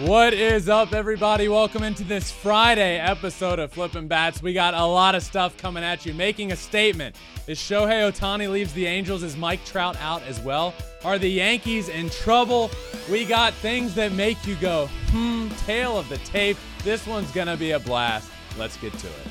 [0.00, 1.46] What is up, everybody?
[1.46, 4.42] Welcome into this Friday episode of Flippin' Bats.
[4.42, 6.12] We got a lot of stuff coming at you.
[6.12, 7.14] Making a statement.
[7.46, 9.22] Is Shohei Ohtani leaves the Angels?
[9.22, 10.74] Is Mike Trout out as well?
[11.04, 12.72] Are the Yankees in trouble?
[13.08, 16.56] We got things that make you go, hmm, tail of the tape.
[16.82, 18.28] This one's going to be a blast.
[18.58, 19.28] Let's get to it.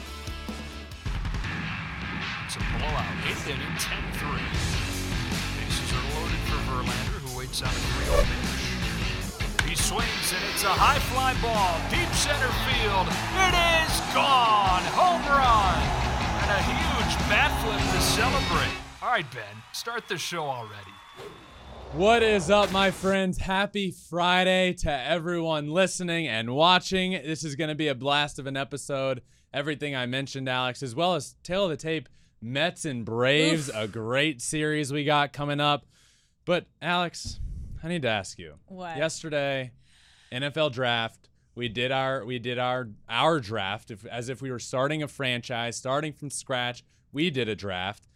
[2.45, 3.05] It's a blowout.
[3.27, 4.29] Eighth inning, 10 3.
[5.59, 8.62] Bases are loaded for Verlander, who waits out a 3
[9.83, 13.03] swings, and it's a high fly ball, deep center field.
[13.35, 14.79] It is gone!
[14.95, 15.75] Home run!
[16.39, 18.77] And a huge bat flip to celebrate.
[19.01, 20.93] All right, Ben, start the show already.
[21.91, 23.37] What is up, my friends?
[23.37, 27.11] Happy Friday to everyone listening and watching.
[27.11, 29.21] This is going to be a blast of an episode.
[29.53, 32.07] Everything I mentioned, Alex, as well as tail of the tape,
[32.41, 35.85] Mets and Braves, a great series we got coming up.
[36.45, 37.41] But, Alex,
[37.83, 38.55] I need to ask you.
[38.67, 38.95] What?
[38.95, 39.71] Yesterday,
[40.33, 44.59] NFL draft, we did our we did our our draft if, as if we were
[44.59, 46.83] starting a franchise, starting from scratch.
[47.11, 48.07] We did a draft,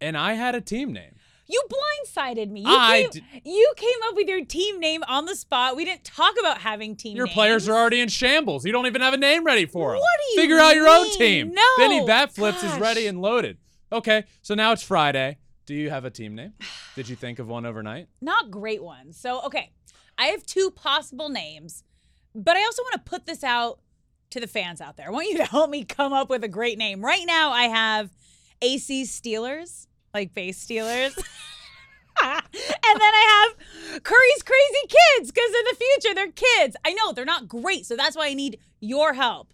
[0.00, 1.14] and I had a team name.
[1.46, 2.62] You blindsided me.
[2.62, 5.76] You, I came, you came up with your team name on the spot.
[5.76, 7.16] We didn't talk about having team names.
[7.16, 7.34] Your names.
[7.34, 8.64] players are already in shambles.
[8.64, 10.00] You don't even have a name ready for them.
[10.00, 11.52] What do you Figure out your own team.
[11.52, 11.62] No.
[11.76, 13.58] Benny Bat Flips is ready and loaded.
[13.92, 15.38] Okay, so now it's Friday.
[15.66, 16.54] Do you have a team name?
[16.96, 18.08] Did you think of one overnight?
[18.20, 19.18] not great ones.
[19.18, 19.70] So, okay,
[20.18, 21.82] I have two possible names,
[22.34, 23.80] but I also want to put this out
[24.30, 25.08] to the fans out there.
[25.08, 27.04] I want you to help me come up with a great name.
[27.04, 28.10] Right now, I have
[28.60, 31.16] AC Steelers, like base Steelers.
[32.22, 33.46] and then I
[33.92, 36.76] have Curry's Crazy Kids because in the future they're kids.
[36.84, 39.52] I know they're not great, so that's why I need your help.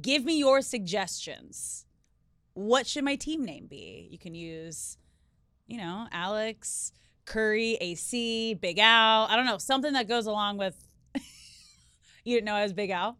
[0.00, 1.86] Give me your suggestions.
[2.54, 4.08] What should my team name be?
[4.10, 4.96] You can use,
[5.66, 6.92] you know, Alex,
[7.24, 9.24] Curry, AC, Big Al.
[9.24, 10.76] I don't know, something that goes along with.
[12.24, 13.18] you didn't know I was Big Al?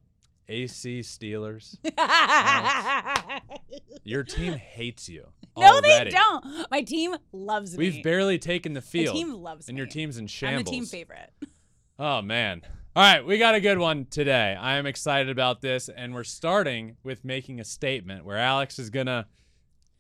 [0.48, 1.76] AC Steelers.
[4.04, 5.26] Your team hates you.
[5.56, 6.10] no, already.
[6.10, 6.70] they don't.
[6.70, 7.90] My team loves me.
[7.90, 9.14] We've barely taken the field.
[9.14, 9.80] My team loves and me.
[9.80, 10.60] your team's in shambles.
[10.60, 11.30] I'm the team favorite.
[11.96, 12.62] Oh man.
[12.96, 14.56] All right, we got a good one today.
[14.60, 18.90] I am excited about this and we're starting with making a statement where Alex is
[18.90, 19.26] going to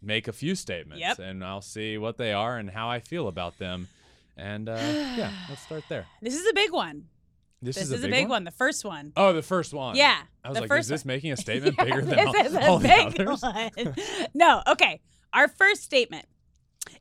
[0.04, 1.18] make a few statements Yep.
[1.18, 3.88] and I'll see what they are and how I feel about them.
[4.36, 4.72] And uh,
[5.16, 6.06] yeah, let's start there.
[6.22, 7.06] This is a big one.
[7.62, 8.44] This, This, is, a big, one?
[8.44, 9.12] The first one.
[9.16, 9.96] Oh, the first one.
[9.96, 11.14] Yeah, I was the like, first is this one.
[11.14, 13.42] making a statement Yeah, bigger than this all, is all the big others?
[13.42, 13.94] one.
[14.34, 15.00] no, okay.
[15.32, 16.26] Our first statement: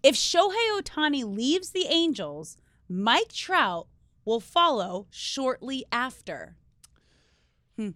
[0.03, 2.55] If Shohei Ohtani leaves the Angels,
[2.87, 3.87] Mike Trout
[4.23, 6.55] will follow shortly after.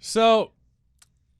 [0.02, 0.52] So,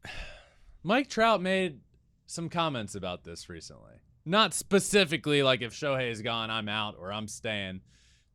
[0.84, 1.82] Mike Trout made
[2.28, 3.96] some comments about this recently.
[4.26, 7.82] Not specifically like if Shohei is gone, I'm out or I'm staying.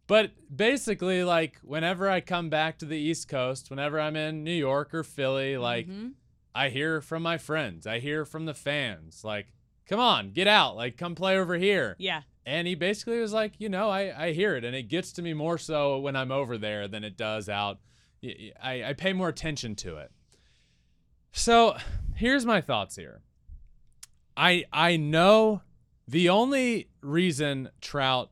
[0.09, 4.51] But basically, like whenever I come back to the East Coast, whenever I'm in New
[4.53, 6.15] York or Philly, like Mhm.
[6.55, 9.53] I hear from my friends, I hear from the fans, like,
[9.87, 11.95] come on, get out, like come play over here.
[11.99, 12.23] Yeah.
[12.45, 15.23] And he basically was like, you know, I, I hear it, and it gets to
[15.23, 17.79] me more so when I'm over there than it does out.
[18.25, 20.11] I, I pay more attention to it.
[21.33, 21.77] So
[22.17, 23.23] here's my thoughts here.
[24.37, 25.63] I I know
[26.09, 28.31] the only reason Trout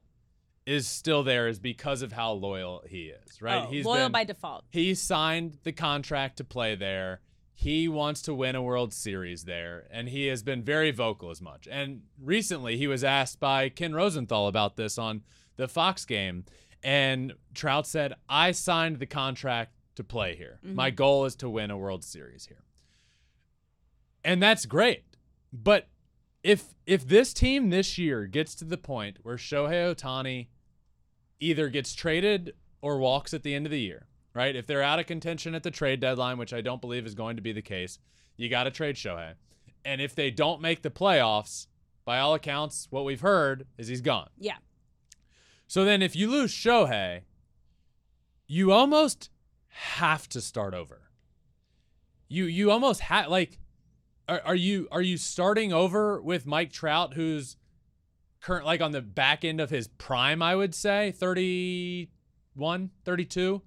[0.66, 3.66] is still there is because of how loyal he is, right?
[3.68, 4.64] Oh, loyal been- by default.
[4.70, 7.20] he signed the contract to play there.
[7.54, 11.42] He wants to win a World Series there, and he has been very vocal as
[11.42, 11.68] much.
[11.70, 15.22] And recently, he was asked by Ken Rosenthal about this on
[15.56, 16.46] the Fox game,
[16.82, 20.58] and Trout said, "I signed the contract to play here.
[20.62, 20.96] My mm-hmm.
[20.96, 22.64] goal is to win a World Series here."
[24.24, 25.04] And that's great.
[25.52, 25.88] But
[26.42, 30.48] if if this team this year gets to the point where Shohei Ohtani
[31.38, 34.54] either gets traded or walks at the end of the year, right?
[34.54, 37.36] If they're out of contention at the trade deadline, which I don't believe is going
[37.36, 37.98] to be the case,
[38.36, 39.34] you got to trade Shohei.
[39.84, 41.66] And if they don't make the playoffs,
[42.04, 44.30] by all accounts, what we've heard is he's gone.
[44.38, 44.56] Yeah.
[45.66, 47.20] So then if you lose Shohei,
[48.46, 49.30] you almost
[49.68, 51.02] have to start over.
[52.28, 53.58] You you almost have like
[54.30, 57.56] are, are you are you starting over with Mike Trout who's
[58.40, 63.62] current like on the back end of his prime, I would say, 31, 32?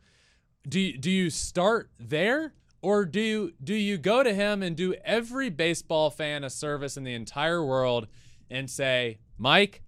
[0.67, 4.75] Do you, do you start there Or do you, do you go to him and
[4.75, 8.07] do every baseball fan a service in the entire world
[8.49, 9.83] and say, Mike,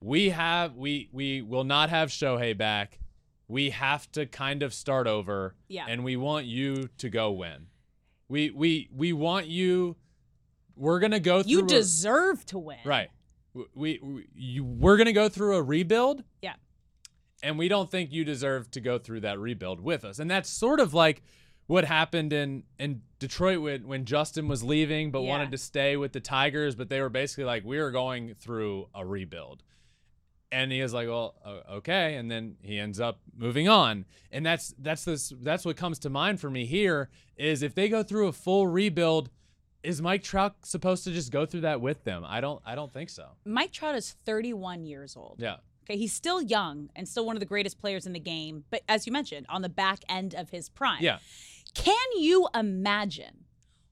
[0.00, 3.00] we have we we will not have Shohei back.
[3.48, 5.54] We have to kind of start over.
[5.68, 5.86] Yeah.
[5.88, 7.66] And we want you to go win.
[8.28, 9.96] We we we want you.
[10.76, 11.50] We're gonna go through.
[11.52, 12.78] You a- deserve to win.
[12.84, 13.08] right.
[13.74, 16.22] We, we you, we're gonna go through a rebuild.
[16.42, 16.54] Yeah.
[17.42, 20.18] And we don't think you deserve to go through that rebuild with us.
[20.18, 21.22] And that's sort of like
[21.66, 25.28] what happened in in Detroit when when Justin was leaving but Yeah.
[25.30, 28.88] wanted to stay with the Tigers, but they were basically like we are going through
[28.94, 29.62] a rebuild.
[30.52, 31.34] And he was like, "Well,
[31.72, 34.04] okay," and then he ends up moving on.
[34.30, 37.88] And that's that's this that's what comes to mind for me here is if they
[37.88, 39.28] go through a full rebuild,
[39.82, 42.24] is Mike Trout supposed to just go through that with them?
[42.24, 43.26] I don't I don't think so.
[43.44, 45.36] Mike Trout is 31 years old.
[45.38, 45.56] Yeah.
[45.88, 48.82] Okay, he's still young and still one of the greatest players in the game, but
[48.88, 51.02] as you mentioned, on the back end of his prime.
[51.02, 51.18] Yeah.
[51.74, 53.44] Can you imagine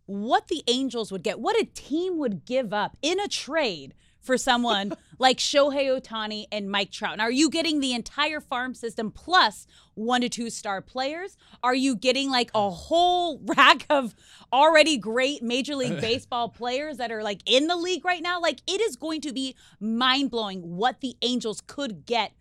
[0.07, 1.39] what the Angels would get?
[1.39, 6.71] What a team would give up in a trade for someone like Shohei Ohtani and
[6.71, 7.19] Mike Trout?
[7.19, 11.37] Now, are you getting the entire farm system plus one to two star players?
[11.63, 14.15] Are you getting like a whole rack of
[14.53, 18.41] already great Major League Baseball players that are like in the league right now?
[18.41, 22.33] Like, it is going to be mind blowing what the Angels could get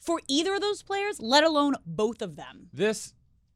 [0.00, 2.68] for either of those players, let alone both of them.
[2.72, 3.14] This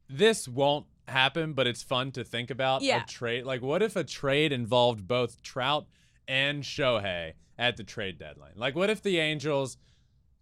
[0.09, 3.03] this won't happen, but it's fun to think about Yeah.
[3.03, 3.43] a trade.
[3.45, 5.85] Like what if a trade involved both Trout
[6.27, 8.53] and Shohei at the trade deadline?
[8.55, 9.77] Like what if the Angels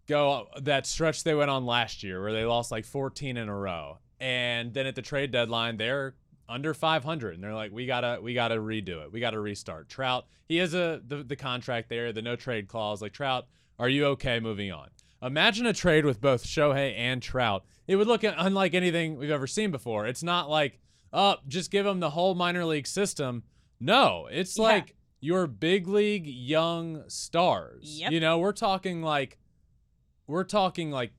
[0.06, 3.56] go that stretch they went on last year where they lost like 14 in a
[3.56, 6.14] row and then at the trade deadline they're
[6.48, 9.12] under 500 and they're like we got to we got to redo it.
[9.12, 9.88] We got to restart.
[9.88, 13.02] Trout, he has a the, the contract there, the no trade clause.
[13.02, 13.46] Like Trout,
[13.78, 14.88] are you okay moving on?
[15.22, 17.64] Imagine a trade with both Shohei and Trout.
[17.88, 20.06] It would look unlike anything we've ever seen before.
[20.06, 20.78] It's not like,
[21.12, 23.42] oh, just give them the whole minor league system.
[23.80, 24.62] No, it's Yeah.
[24.64, 24.94] like
[25.26, 27.98] your big league young stars.
[28.00, 28.12] Yep.
[28.12, 29.38] You know, we're talking like,
[30.28, 31.12] we're talking like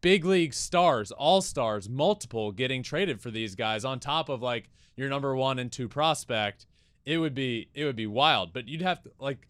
[0.00, 4.70] big league stars, all stars, multiple getting traded for these guys on top of like
[4.96, 6.66] your number one and two prospect.
[7.04, 9.46] It would be it would be wild, but you'd have to like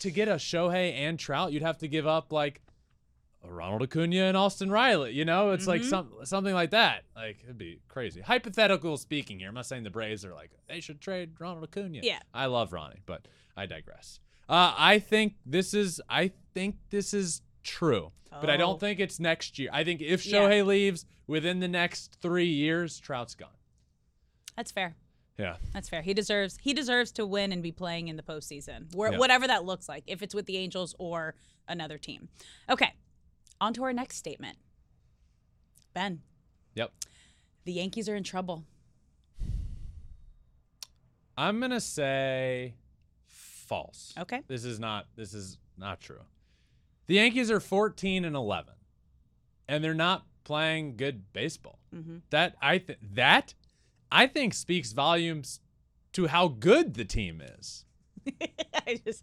[0.00, 2.62] to get a Shohei and Trout, you'd have to give up like
[3.50, 5.12] Ronald Acuna and Austin Riley.
[5.12, 5.88] You know, it's like Mhm.
[5.90, 7.04] some something like that.
[7.16, 8.20] Like it'd be crazy.
[8.20, 9.48] Hypothetical speaking here.
[9.48, 12.00] I'm not saying the Braves are like they should trade Ronald Acuna.
[12.02, 12.20] Yeah.
[12.34, 14.20] I love Ronnie, but I digress.
[14.48, 18.58] Uh, I think this is I think this is true, but I Oh.
[18.58, 19.70] don't think it's next year.
[19.72, 20.40] I think if Yeah.
[20.40, 23.50] Shohei leaves within the next three years, Trout's gone.
[24.56, 24.96] That's fair.
[25.38, 25.56] Yeah.
[25.72, 26.02] That's fair.
[26.02, 29.18] He deserves he deserves to win and be playing in the postseason, where, Yeah.
[29.18, 31.36] whatever that looks like, if it's with the Angels or
[31.68, 32.28] another team.
[32.68, 32.92] Okay,
[33.60, 34.58] on to our next statement.
[35.94, 36.22] Ben,
[36.74, 36.92] Yep.
[37.64, 38.64] the Yankees are in trouble.
[41.36, 42.74] I'm gonna say
[43.26, 44.12] false.
[44.18, 44.42] Okay.
[44.48, 46.22] This is not this is not true.
[47.06, 48.74] The Yankees are 14 and 11,
[49.68, 51.78] and they're not playing good baseball.
[51.94, 52.22] Mhm.
[52.30, 53.54] That I th- that
[54.10, 55.60] I think speaks volumes
[56.12, 57.84] to how good the team is.
[58.86, 59.22] I just,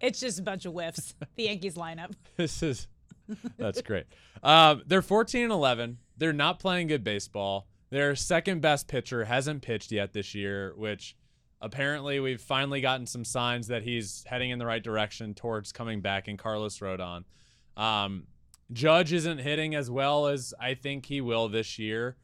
[0.00, 1.14] it's just a bunch of whiffs.
[1.34, 2.12] the Yankees lineup.
[2.36, 2.86] This is
[3.58, 4.06] that's great.
[4.42, 5.98] Um, they're 14 and 11.
[6.16, 7.68] They're not playing good baseball.
[7.90, 11.16] Their second best pitcher hasn't pitched yet this year, which
[11.60, 16.00] apparently we've finally gotten some signs that he's heading in the right direction towards coming
[16.00, 17.24] back in Carlos Rodon.
[17.76, 18.26] Um,
[18.72, 22.16] Judge isn't hitting as well as I think he will this year.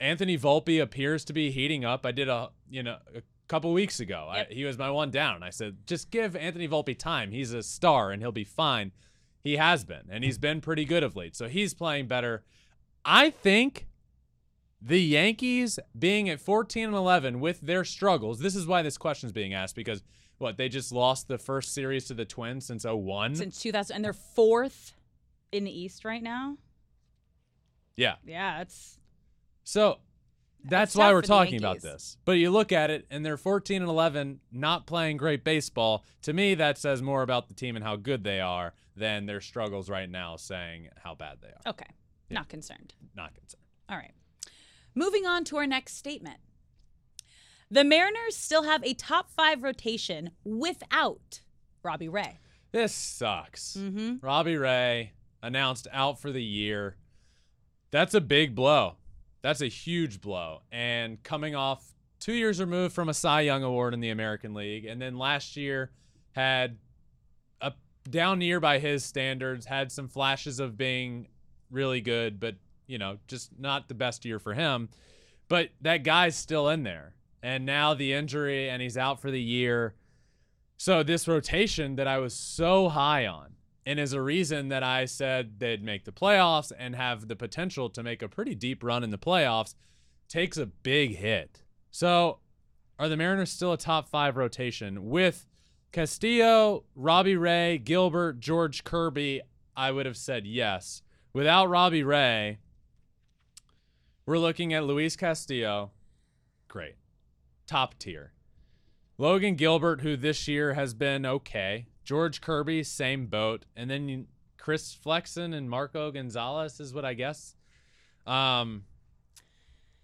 [0.00, 2.04] Anthony Volpe appears to be heating up.
[2.04, 4.30] I did a you know a couple weeks ago.
[4.34, 4.48] Yep.
[4.50, 5.42] I, he was my one down.
[5.42, 7.30] I said just give Anthony Volpe time.
[7.30, 8.92] He's a star and he'll be fine.
[9.42, 11.34] He has been, and he's been pretty good of late.
[11.34, 12.44] So he's playing better.
[13.04, 13.86] I think
[14.80, 18.38] the Yankees being at 14 and 11 with their struggles.
[18.38, 20.02] This is why this question is being asked because
[20.38, 23.36] what they just lost the first series to the Twins since 01.
[23.36, 24.94] Since 2000, and they're fourth
[25.52, 26.56] in the East right now.
[27.96, 28.16] yeah.
[28.26, 28.98] Yeah, it's
[29.64, 29.98] So
[30.64, 32.16] that's why we're talking about this.
[32.24, 36.04] But you look at it and they're 14 and 11, not playing great baseball.
[36.22, 39.40] To me, that says more about the team and how good they are than their
[39.40, 41.70] struggles right now, saying how bad they are.
[41.70, 41.90] okay.
[42.30, 42.94] Not concerned.
[43.14, 43.62] Not concerned.
[43.90, 44.14] All right.
[44.94, 46.38] Moving on to our next statement.
[47.70, 51.40] The Mariners still have a top five rotation without
[51.82, 52.38] Robbie Ray.
[52.70, 53.76] This sucks.
[53.78, 54.24] Mm-hmm.
[54.24, 56.96] Robbie Ray announced out for the year.
[57.90, 58.96] That's a big blow.
[59.42, 60.62] That's a huge blow.
[60.70, 61.84] And coming off
[62.20, 65.56] two years removed from a Cy Young Award in the American League, and then last
[65.56, 65.90] year
[66.32, 66.78] had
[67.60, 67.72] a
[68.08, 71.28] down year by his standards, had some flashes of being
[71.70, 72.54] really good, but
[72.86, 74.88] you know, just not the best year for him.
[75.48, 77.14] But that guy's still in there.
[77.42, 79.94] And now the injury, and he's out for the year.
[80.76, 85.04] So this rotation that I was so high on, and is a reason that I
[85.04, 89.02] said they'd make the playoffs and have the potential to make a pretty deep run
[89.02, 89.74] in the playoffs,
[90.28, 91.62] takes a big hit.
[91.90, 92.38] So
[92.98, 95.46] are the Mariners still a top five rotation with
[95.90, 99.42] Castillo, Robbie Ray, Gilbert, George Kirby?
[99.76, 101.02] I would have said yes.
[101.32, 102.58] Without Robbie Ray,
[104.26, 105.90] we're looking at Luis Castillo.
[106.68, 106.94] Great.
[107.66, 108.32] Top tier.
[109.18, 111.86] Logan Gilbert, who this year has been okay.
[112.04, 113.64] George Kirby, same boat.
[113.76, 114.26] And then you,
[114.58, 117.54] Chris Flexen and Marco Gonzalez is what I guess.
[118.26, 118.84] Um,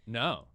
[0.07, 0.47] no.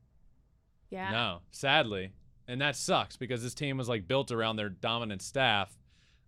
[0.90, 1.12] Yeah.
[1.12, 2.12] No, sadly.
[2.48, 5.76] And that sucks because this team was like built around their dominant staff.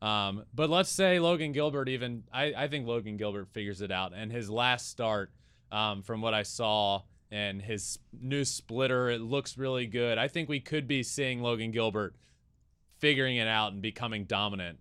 [0.01, 4.13] Um, but let's say Logan Gilbert even I, I think Logan Gilbert figures it out.
[4.15, 5.31] And his last start,
[5.71, 10.17] um, from what I saw and his new splitter, it looks really good.
[10.17, 12.15] I think we could be seeing Logan Gilbert
[12.99, 14.79] figuring it out and becoming dominant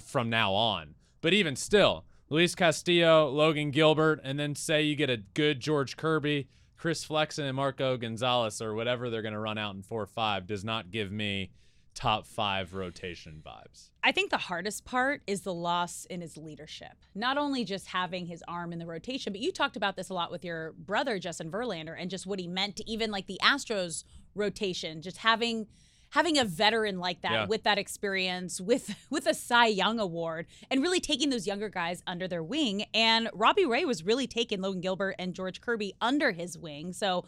[0.00, 0.94] from now on.
[1.20, 5.96] But even still, Luis Castillo, Logan Gilbert, and then say you get a good George
[5.96, 10.06] Kirby, Chris Flexen, and Marco Gonzalez, or whatever they're going to run out in 4
[10.06, 11.50] 5, does not give me
[11.96, 13.88] top five rotation vibes.
[14.04, 16.92] I think the hardest part is the loss in his leadership.
[17.14, 20.14] Not only just having his arm in the rotation, but you talked about this a
[20.14, 23.40] lot with your brother Justin Verlander and just what he meant to even like the
[23.42, 24.04] Astros
[24.34, 25.66] rotation, just having
[26.10, 27.46] having a veteran like that Yeah.
[27.46, 32.02] with that experience with with a Cy Young award and really taking those younger guys
[32.06, 36.32] under their wing and Robbie Ray was really taking Logan Gilbert and George Kirby under
[36.32, 36.92] his wing.
[36.92, 37.24] So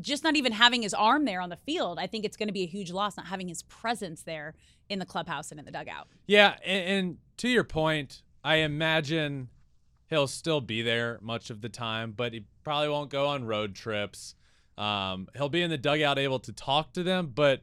[0.00, 2.52] just not even having his arm there on the field, I think it's going to
[2.52, 4.54] be a huge loss not having his presence there
[4.88, 6.08] in the clubhouse and in the dugout.
[6.26, 9.48] Yeah, and, and to your point, I imagine
[10.08, 13.74] he'll still be there much of the time, but he probably won't go on road
[13.74, 14.35] trips.
[14.78, 17.62] Um, he'll be in the dugout able to talk to them, but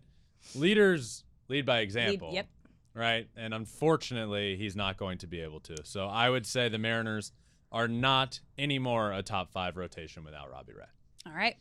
[0.56, 2.32] leaders lead by example.
[2.34, 2.48] yep.
[2.96, 3.28] Right.
[3.36, 5.78] And unfortunately, he's not going to be able to.
[5.84, 7.32] So I would say the Mariners
[7.72, 10.86] are not anymore a top five rotation without Robbie Ray.
[11.26, 11.56] All right.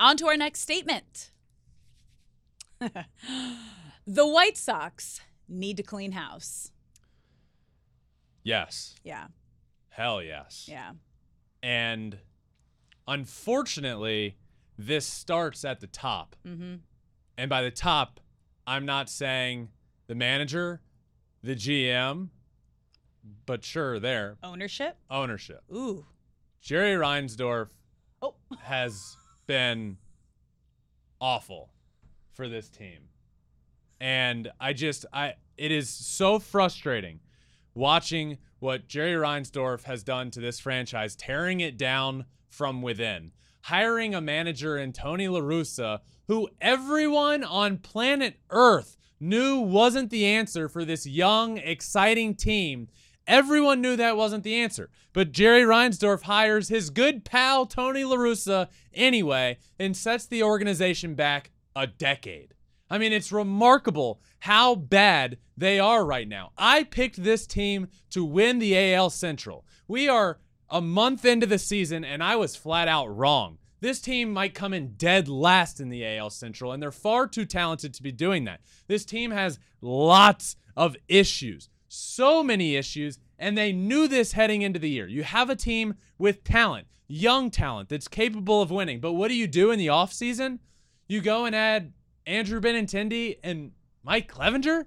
[0.00, 1.30] On to our next statement.
[2.80, 6.70] the White Sox need to clean house.
[8.42, 8.94] Yes.
[9.04, 9.26] Yeah.
[9.90, 10.66] Hell yes.
[10.70, 10.92] Yeah.
[11.62, 12.18] And
[13.06, 14.36] unfortunately,
[14.78, 16.36] this starts at the top.
[16.46, 16.76] Mm-hmm.
[17.38, 18.20] And by the top,
[18.66, 19.68] I'm not saying
[20.06, 20.80] the manager,
[21.42, 22.28] the GM,
[23.46, 24.96] but sure, there, Ownership.
[25.10, 25.62] ownership.
[25.72, 26.06] Ooh.
[26.60, 27.68] Jerry Reinsdorf
[28.22, 28.34] Oh.
[28.62, 29.16] has
[29.46, 29.98] been
[31.20, 31.70] awful
[32.32, 33.08] for this team.
[34.00, 37.20] And I just I it is so frustrating
[37.74, 43.32] watching what Jerry Reinsdorf has done to this franchise, tearing it down from within.
[43.68, 50.26] Hiring a manager in Tony La Russa, who everyone on planet Earth knew wasn't the
[50.26, 52.88] answer for this young, exciting team.
[53.26, 54.90] Everyone knew that wasn't the answer.
[55.14, 61.14] But Jerry Reinsdorf hires his good pal Tony La Russa anyway and sets the organization
[61.14, 62.52] back a decade.
[62.90, 66.52] I mean, it's remarkable how bad they are right now.
[66.58, 69.64] I picked this team to win the AL Central.
[69.88, 70.38] We are
[70.74, 73.58] a month into the season, and I was flat out wrong.
[73.78, 77.44] This team might come in dead last in the AL Central, and they're far too
[77.44, 78.60] talented to be doing that.
[78.88, 84.80] This team has lots of issues, so many issues, and they knew this heading into
[84.80, 85.06] the year.
[85.06, 89.36] You have a team with talent, young talent that's capable of winning, but what do
[89.36, 90.58] you do in the offseason?
[91.06, 91.92] You go and add
[92.26, 93.70] Andrew Benintendi and
[94.02, 94.86] Mike Clevinger?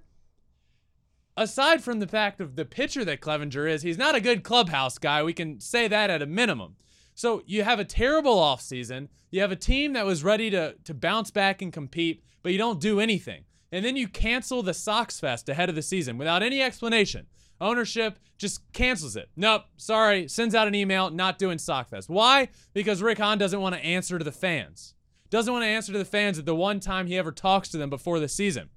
[1.38, 4.98] Aside from the fact of the pitcher that Clevinger is, he's not a good clubhouse
[4.98, 5.22] guy.
[5.22, 6.78] We can say that at a minimum.
[7.14, 9.10] So you have a terrible offseason.
[9.30, 12.58] You have a team that was ready to, to bounce back and compete, but you
[12.58, 13.44] don't do anything.
[13.72, 17.28] And then you cancel the Sox Fest ahead of the season without any explanation.
[17.62, 19.30] Ownership just cancels it.
[19.36, 22.10] Nope, sorry, sends out an email, not doing Sox Fest.
[22.10, 22.50] Why?
[22.74, 24.96] Because Rick Hahn doesn't want to answer to the fans.
[25.30, 27.78] Doesn't want to answer to the fans at the one time he ever talks to
[27.78, 28.70] them before the season,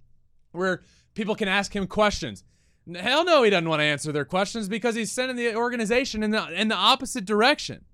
[0.52, 0.82] where
[1.14, 2.44] people can ask him questions.
[2.94, 6.30] Hell no, he doesn't want to answer their questions because he's sending the organization in
[6.30, 7.84] the in the opposite direction.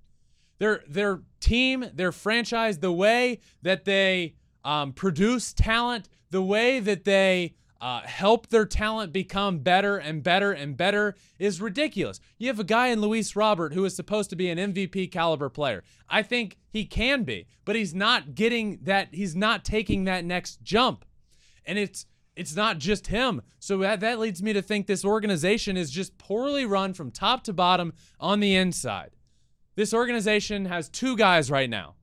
[0.58, 4.34] Their their team, their franchise, the way that they
[4.64, 10.52] um, produce talent, the way that they uh, help their talent become better and better
[10.52, 12.20] and better is ridiculous.
[12.38, 15.48] You have a guy in Luis Robert who is supposed to be an MVP caliber
[15.48, 15.84] player.
[16.08, 19.08] I think he can be, but he's not getting that.
[19.12, 21.04] He's not taking that next jump,
[21.64, 23.40] and it's it's not just him.
[23.58, 27.42] So that, that leads me to think this organization is just poorly run from top
[27.44, 29.16] to bottom on the inside.
[29.74, 31.94] This organization has two guys right now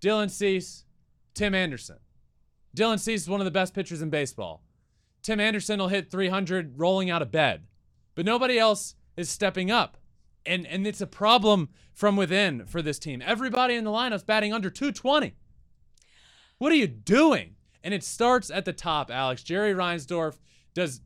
[0.00, 0.84] Dylan Cease,
[1.34, 1.98] Tim Anderson.
[2.76, 4.62] Dylan Cease is one of the best pitchers in baseball.
[5.22, 7.66] Tim Anderson will hit 300 rolling out of bed,
[8.14, 9.96] but nobody else is stepping up.
[10.46, 13.22] And, and it's a problem from within for this team.
[13.24, 15.34] Everybody in the lineup's batting under 220.
[16.58, 17.56] What are you doing?
[17.82, 19.42] And it starts at the top, Alex.
[19.42, 20.38] Jerry Reinsdorf
[20.74, 21.00] does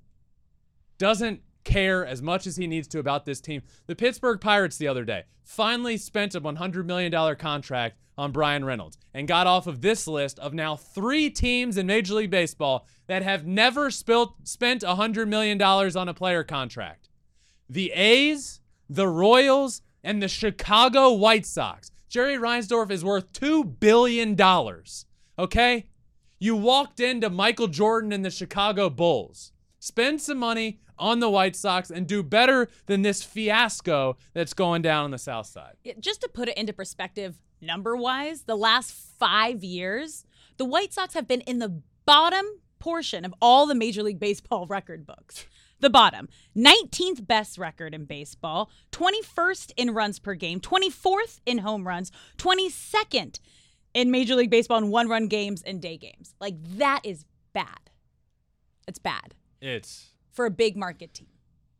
[0.99, 3.63] doesn't care as much as he needs to about this team.
[3.87, 8.99] The Pittsburgh Pirates the other day finally spent a $100 million contract on Bryan Reynolds
[9.15, 13.23] and got off of this list of now three teams in Major League Baseball that
[13.23, 17.09] have never spilt, spent $100 million on a player contract.
[17.69, 21.91] The A's, the Royals, and the Chicago White Sox.
[22.09, 24.39] Jerry Reinsdorf is worth $2 billion.
[25.39, 25.87] Okay?
[26.43, 29.53] You walked into Michael Jordan and the Chicago Bulls.
[29.79, 34.83] Spend some money on the White Sox and do better than this fiasco that's going
[34.83, 35.77] down on the South Side.
[36.01, 41.15] Just to put it into perspective, number wise, the last five years, the White Sox
[41.15, 42.45] have been in the bottom
[42.81, 45.47] portion of all the Major League Baseball record books.
[45.79, 46.29] The bottom.
[46.57, 53.39] 19th best record in baseball, 21st in runs per game, 24th in home runs, 22nd
[53.95, 56.35] in Major League Baseball in one run games and day games.
[56.41, 57.91] Like, that is bad.
[58.89, 61.29] It's bad It's, for a big market team.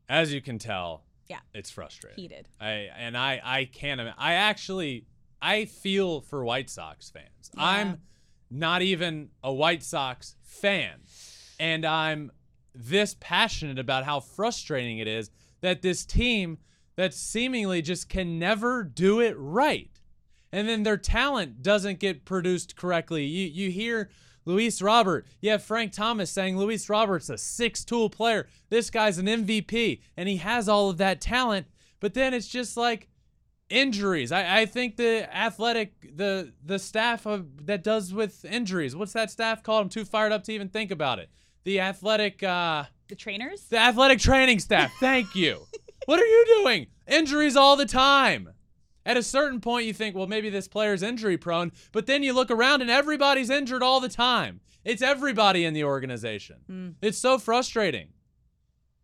[0.07, 1.39] as you can tell, Yeah.
[1.53, 2.21] it's frustrating.
[2.21, 2.47] Heated.
[2.59, 5.05] I and I I can't I actually
[5.41, 7.51] I feel for White Sox fans.
[7.57, 8.01] I'm
[8.49, 11.01] not even a White Sox fan
[11.59, 12.31] and I'm
[12.75, 15.29] this passionate about how frustrating it is
[15.61, 16.57] that this team
[16.95, 19.89] that seemingly just can never do it right.
[20.53, 23.25] And then their talent doesn't get produced correctly.
[23.25, 24.09] You you hear
[24.45, 28.47] Luis Robert, you have Frank Thomas saying Luis Robert's a six tool player.
[28.69, 31.65] This guy's an MVP and he has all of that talent,
[31.99, 33.09] but then it's just like
[33.69, 34.31] injuries.
[34.31, 38.95] I, I think the athletic the the staff of, that does with injuries.
[38.95, 39.81] What's that staff called?
[39.83, 41.29] I'm too fired up to even think about it.
[41.63, 43.63] The athletic uh The trainers?
[43.69, 44.91] the athletic training staff.
[44.99, 45.65] Thank you.
[46.05, 46.87] what are you doing?
[47.07, 48.49] Injuries all the time.
[49.05, 52.33] At a certain point, you think, well, maybe this player's injury prone, but then you
[52.33, 54.61] look around and everybody's injured all the time.
[54.85, 56.57] It's everybody in the organization.
[56.67, 56.89] Hmm.
[57.01, 58.09] It's so frustrating.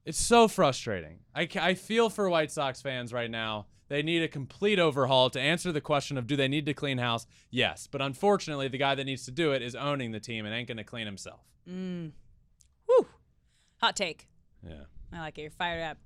[0.05, 1.19] It's so frustrating.
[1.35, 3.67] I, I feel for White Sox fans right now.
[3.89, 6.99] They need a complete overhaul to answer the question of do they need to clean
[6.99, 7.25] house?
[7.49, 7.88] Yes.
[7.89, 10.67] But unfortunately, the guy that needs to do it is owning the team and ain't
[10.67, 11.41] going to clean himself.
[11.67, 12.09] Hmm.
[12.85, 13.07] Whew.
[13.81, 14.27] Hot take.
[14.63, 14.83] Yeah.
[15.12, 15.41] I like it.
[15.41, 15.97] You're fired up.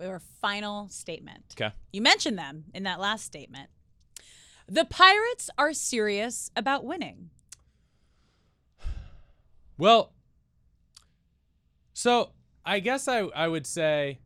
[0.00, 1.44] Your final statement.
[1.52, 1.72] Okay.
[1.92, 3.70] You mentioned them in that last statement.
[4.68, 7.30] The Pirates are serious about winning.
[9.76, 10.12] Well,
[11.92, 12.32] so
[12.64, 14.20] I guess I, I would say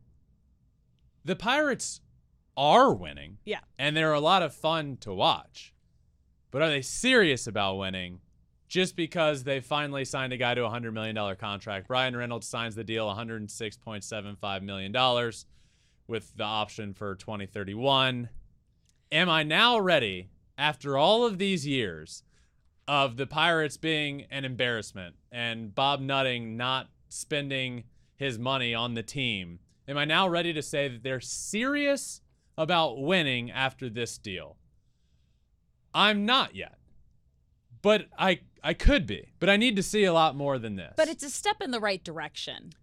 [1.23, 2.01] the Pirates
[2.55, 3.37] are winning.
[3.45, 3.59] Yeah.
[3.77, 5.73] And they're a lot of fun to watch.
[6.51, 8.19] But are they serious about winning
[8.67, 11.87] just because they finally signed a guy to a $100 million contract?
[11.87, 14.93] Bryan Reynolds signs the deal $106.75 million
[16.07, 18.29] with the option for 2031.
[19.11, 22.23] Am I now ready, after all of these years,
[22.87, 29.03] of the Pirates being an embarrassment and Bob Nutting not spending his money on the
[29.03, 32.21] team, am I now ready to say that they're serious
[32.57, 34.57] about winning after this deal?
[35.93, 36.77] I'm not yet.
[37.81, 39.29] But I I could be.
[39.39, 40.93] But I need to see a lot more than this.
[40.97, 42.73] But it's a step in the right direction.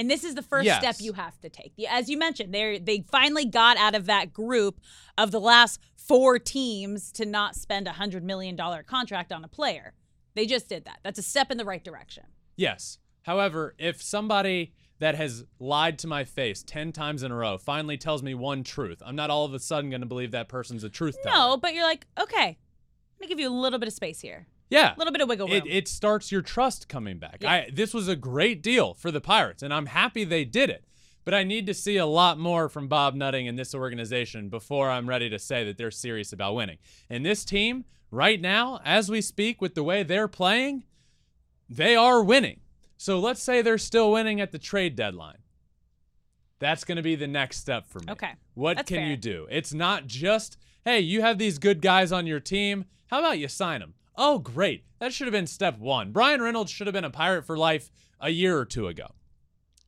[0.00, 0.78] And this is the first Yes.
[0.80, 1.74] step you have to take.
[1.86, 4.80] As you mentioned, they they finally got out of that group
[5.18, 9.48] of the last four teams to not spend a hundred million dollar contract on a
[9.48, 9.92] player.
[10.34, 11.00] They just did that.
[11.02, 12.24] That's a step in the right direction.
[12.56, 12.96] Yes.
[13.24, 17.98] However, if somebody that has lied to my face 10 times in a row finally
[17.98, 20.82] tells me one truth, I'm not all of a sudden going to believe that person's
[20.82, 21.36] a truth teller.
[21.36, 22.56] No, but you're like, okay,
[23.18, 24.94] let me give you a little bit of space here, Yeah.
[24.94, 25.56] a little bit of wiggle room.
[25.56, 27.38] It, it starts your trust coming back.
[27.40, 27.50] Yeah.
[27.50, 30.84] I, this was a great deal for the Pirates, and I'm happy they did it.
[31.24, 34.88] But I need to see a lot more from Bob Nutting and this organization before
[34.88, 36.78] I'm ready to say that they're serious about winning.
[37.10, 40.84] And this team, right now, as we speak, with the way they're playing,
[41.68, 42.60] they are winning.
[42.96, 45.38] So let's say they're still winning at the trade deadline.
[46.58, 48.12] That's going to be the next step for me.
[48.12, 48.32] Okay.
[48.54, 49.06] What That's can fair.
[49.08, 49.46] you do?
[49.50, 52.84] It's not just, hey, you have these good guys on your team.
[53.06, 53.94] How about you sign them?
[54.22, 54.84] Oh, great.
[54.98, 56.12] That should have been step one.
[56.12, 59.06] Bryan Reynolds should have been a pirate for life a year or two ago.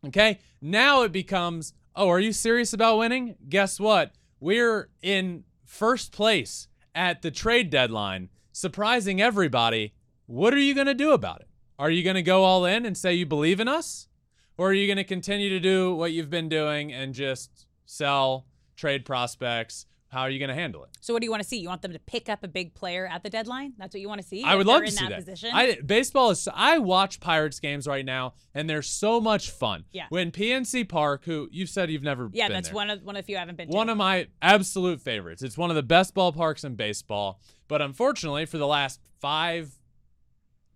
[0.06, 0.38] Okay.
[0.62, 3.36] Now it becomes, oh, are you serious about winning?
[3.46, 4.14] Guess what?
[4.40, 9.92] We're in first place at the trade deadline, surprising everybody.
[10.24, 11.48] What are you going to do about it?
[11.78, 14.08] Are you going to go all in and say you believe in us?
[14.56, 18.46] Or are you going to continue to do what you've been doing and just sell
[18.76, 20.90] trade prospects, how are you going to handle it?
[21.00, 21.56] So what do you want to see?
[21.56, 23.72] You want them to pick up a big player at the deadline?
[23.78, 24.44] That's what you want to see?
[24.44, 25.50] I would love to in see that, position.
[25.54, 26.46] I baseball is.
[26.52, 29.84] I watch Pirates games right now, and they're so much fun.
[29.90, 30.04] Yeah.
[30.10, 32.74] When PNC Park, who you said you've never yeah, been that's there.
[32.74, 33.74] one of one of the few I haven't been to.
[33.74, 35.42] One of my absolute favorites.
[35.42, 37.40] It's one of the best ballparks in baseball.
[37.66, 39.78] But unfortunately, for the last five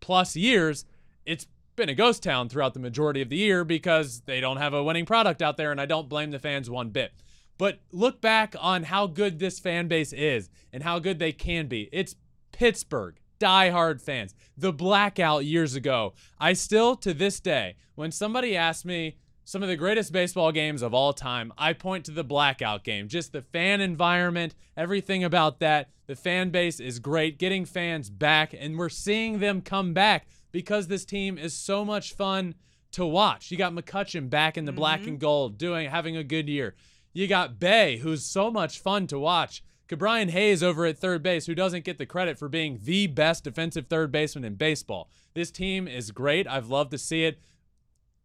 [0.00, 0.86] plus years,
[1.26, 1.46] it's
[1.76, 4.82] been a ghost town throughout the majority of the year because they don't have a
[4.82, 7.12] winning product out there, and I don't blame the fans one bit.
[7.58, 11.68] But look back on how good this fan base is and how good they can
[11.68, 11.88] be.
[11.92, 12.14] It's
[12.52, 14.34] Pittsburgh, diehard fans.
[14.56, 16.14] The blackout years ago.
[16.38, 20.82] I still, to this day, when somebody asks me some of the greatest baseball games
[20.82, 23.08] of all time, I point to the blackout game.
[23.08, 25.90] Just the fan environment, everything about that.
[26.06, 30.88] The fan base is great, getting fans back, and we're seeing them come back because
[30.88, 32.54] this team is so much fun
[32.92, 33.50] to watch.
[33.50, 35.10] You got McCutcheon back in the black mm-hmm.
[35.10, 36.74] and gold, doing having a good year.
[37.16, 39.64] You got Bae, who's so much fun to watch.
[39.88, 43.44] Ke'Bryan Hayes over at third base, who doesn't get the credit for being the best
[43.44, 45.08] defensive third baseman in baseball.
[45.32, 46.46] This team is great.
[46.46, 47.40] I've loved to see it.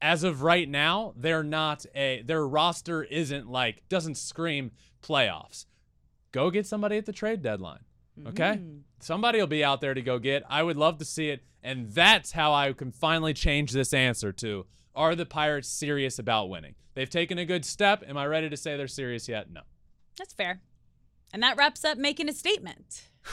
[0.01, 5.67] As of right now, they're not a their roster isn't like doesn't scream playoffs.
[6.33, 7.85] Go get somebody at the trade deadline.
[8.27, 8.57] Okay?
[8.57, 8.79] Mm-hmm.
[8.99, 10.43] Somebody will be out there to go get.
[10.49, 11.45] I would love to see it.
[11.63, 16.49] And that's how I can finally change this answer to are the Pirates serious about
[16.49, 16.75] winning?
[16.93, 18.03] They've taken a good step.
[18.07, 19.49] Am I ready to say they're serious yet?
[19.51, 19.61] No.
[20.17, 20.61] That's fair.
[21.33, 23.07] And that wraps up making a statement.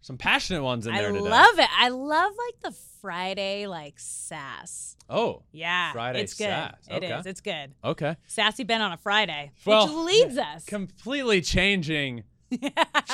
[0.00, 1.26] Some passionate ones in I there today.
[1.26, 1.68] I love it.
[1.78, 4.96] I love like the Friday like sass.
[5.10, 6.44] Oh, Yeah, Friday it's good.
[6.44, 6.76] sass.
[6.88, 7.12] It Okay.
[7.14, 7.26] is.
[7.26, 7.74] It's good.
[7.84, 8.16] okay.
[8.26, 10.64] Sassy Ben on a Friday, Well, which leads us.
[10.64, 12.24] Completely changing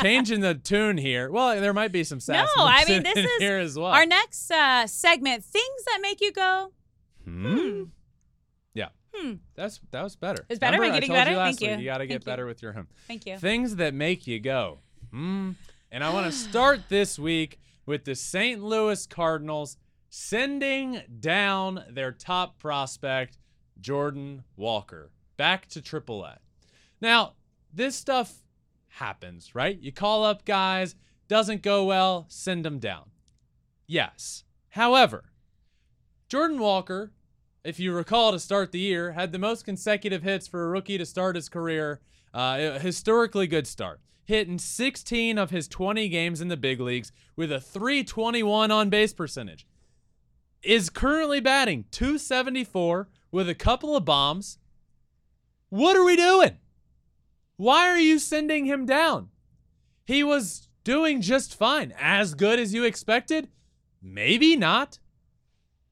[0.01, 1.29] changing the tune here.
[1.31, 3.91] Well, there might be some sass no, I mean this in is here as well.
[3.91, 6.71] our next uh, segment: things that make you go.
[7.25, 7.85] Hmm.
[8.75, 8.89] Yeah.
[9.15, 9.35] Hmm.
[9.55, 10.45] That's that was better.
[10.49, 10.77] It's better?
[10.77, 11.31] Remember, I'm I getting told better?
[11.31, 11.85] You last Thank week, you.
[11.85, 12.27] You got to get Thank you.
[12.27, 12.89] better with your hum.
[13.07, 13.39] Thank you.
[13.39, 14.79] Things that make you go.
[15.11, 15.53] Hmm.
[15.91, 18.63] And I want to start this week with the St.
[18.63, 19.77] Louis Cardinals
[20.11, 23.39] sending down their top prospect,
[23.81, 26.37] Jordan Walker, back to AAA.
[27.01, 27.33] Now,
[27.73, 28.33] this stuff
[28.89, 29.79] happens, right?
[29.81, 30.95] You call up guys,
[31.29, 33.11] doesn't go well, send them down.
[33.87, 34.45] Yes.
[34.71, 35.25] However,
[36.29, 37.13] Jordan Walker,
[37.65, 40.99] if you recall to start the year, had the most consecutive hits for a rookie
[40.99, 42.01] to start his career.
[42.33, 44.01] Uh, historically good start.
[44.27, 49.15] Hitting 16 of his 20 games in the big leagues with a 321 on base
[49.15, 49.67] percentage.
[50.63, 54.59] Is currently batting 274 with a couple of bombs.
[55.69, 56.59] What are we doing?
[57.57, 59.29] Why are you sending him down?
[60.05, 61.95] He was doing just fine.
[61.99, 63.49] As good as you expected?
[64.03, 64.99] Maybe not.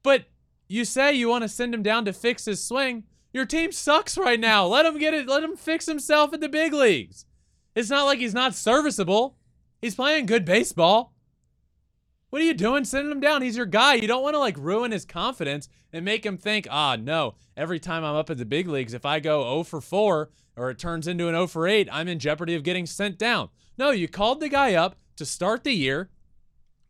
[0.03, 0.25] But
[0.73, 3.03] you say you want to send him down to fix his swing.
[3.31, 4.65] Your team sucks right now.
[4.65, 5.27] Let him get it.
[5.27, 7.25] Let him fix himself in the big leagues.
[7.75, 9.37] It's not like he's not serviceable.
[9.81, 11.13] He's playing good baseball.
[12.29, 13.43] What are you doing sending him down?
[13.43, 13.93] He's your guy.
[13.93, 17.79] You don't want to like ruin his confidence and make him think, ah, no, every
[17.79, 20.79] time I'm up at the big leagues, if I go 0 for 4 or it
[20.79, 23.49] turns into an 0 for 8, I'm in jeopardy of getting sent down.
[23.77, 26.09] No, you called the guy up to start the year.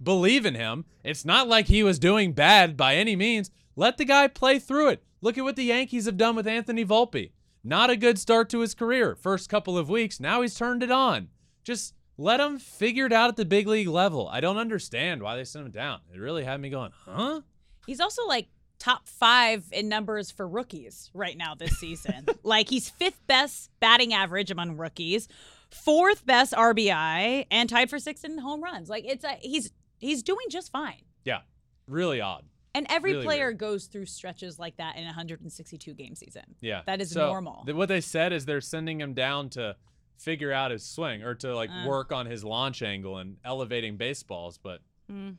[0.02, 0.86] Believe in him.
[1.04, 3.52] It's not like he was doing bad by any means.
[3.75, 5.03] Let the guy play through it.
[5.21, 7.31] Look at what the Yankees have done with Anthony Volpe.
[7.63, 9.15] Not a good start to his career.
[9.15, 11.29] First couple of weeks, now he's turned it on.
[11.63, 14.27] Just let him figure it out at the big league level.
[14.31, 16.01] I don't understand why they sent him down.
[16.13, 17.41] It really had me going, huh?
[17.88, 18.47] He's also like
[18.79, 22.25] top five in numbers for rookies right now this season.
[22.43, 25.27] like he's fifth best batting average among rookies,
[25.71, 28.89] fourth best RBI, and tied for sixth in home runs.
[28.89, 31.03] Like it's a he's he's doing just fine.
[31.23, 31.39] Yeah,
[31.88, 32.43] really odd.
[32.75, 33.57] And every Really player weird.
[33.59, 36.55] goes through stretches like that in a 162 game season.
[36.59, 36.81] Yeah.
[36.88, 37.63] That is So, normal.
[37.65, 39.75] th- what they said is they're sending him down to
[40.17, 41.86] figure out his swing or to like Uh.
[41.88, 44.81] work on his launch angle and elevating baseballs, but
[45.12, 45.36] Mm.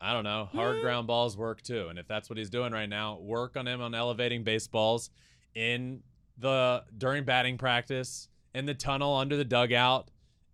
[0.00, 0.46] I don't know.
[0.52, 1.88] Hard ground balls work too.
[1.88, 5.10] And if that's what he's doing right now, work on him on elevating baseballs
[5.54, 6.02] in
[6.38, 10.10] the during batting practice, in the tunnel under the dugout,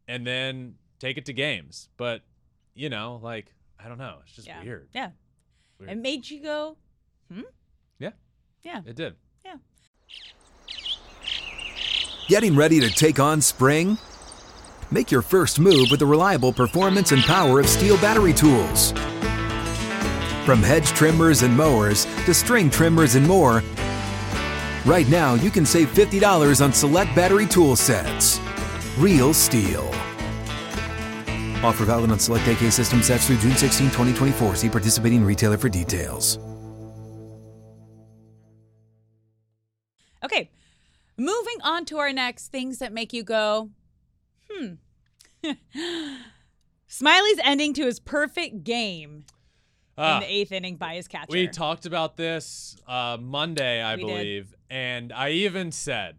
[0.06, 1.88] and then take it to games.
[1.96, 2.22] But,
[2.74, 4.18] you know, like I don't know.
[4.24, 4.62] It's just yeah.
[4.62, 4.88] weird.
[4.94, 5.10] Yeah.
[5.78, 5.90] Weird.
[5.92, 6.76] It made you go,
[7.32, 7.42] hmm?
[7.98, 8.10] Yeah.
[8.62, 9.14] yeah, It did.
[9.44, 9.54] yeah.
[12.28, 13.96] Getting ready to take on spring?
[14.90, 18.92] Make your first move with the reliable performance and power of STIHL battery tools.
[20.44, 23.62] From hedge trimmers and mowers to string trimmers and more,
[24.86, 28.40] right now you can save $50 on select battery tool sets.
[28.98, 29.94] Real STIHL.
[31.62, 34.54] Offer valid on select AK system sets through June 16, 2024.
[34.56, 36.38] See participating retailer for details.
[40.24, 40.50] Okay.
[41.16, 43.70] Moving on to our next things that make you go,
[44.50, 44.74] hmm.
[46.86, 49.24] Smyly's ending to his perfect game
[49.96, 51.26] Ah, in the eighth inning by his catcher.
[51.30, 54.06] we talked about this uh, Monday, I We did.
[54.06, 56.18] believe, and I even said,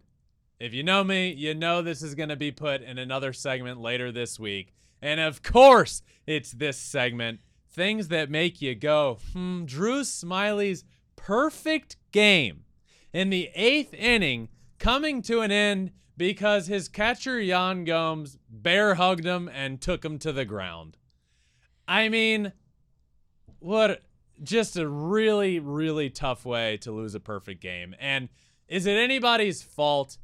[0.58, 3.80] if you know me, you know this is going to be put in another segment
[3.80, 4.74] later this week.
[5.02, 10.84] And of course, it's this segment things that make you go, hmm, Drew Smyly's
[11.16, 12.64] perfect game
[13.12, 19.24] in the eighth inning coming to an end because his catcher, Yan Gomes, bear hugged
[19.24, 20.96] him and took him to the ground.
[21.86, 22.52] I mean,
[23.58, 24.02] what
[24.42, 27.94] just a really, really tough way to lose a perfect game.
[28.00, 28.28] And
[28.68, 30.18] is it anybody's fault?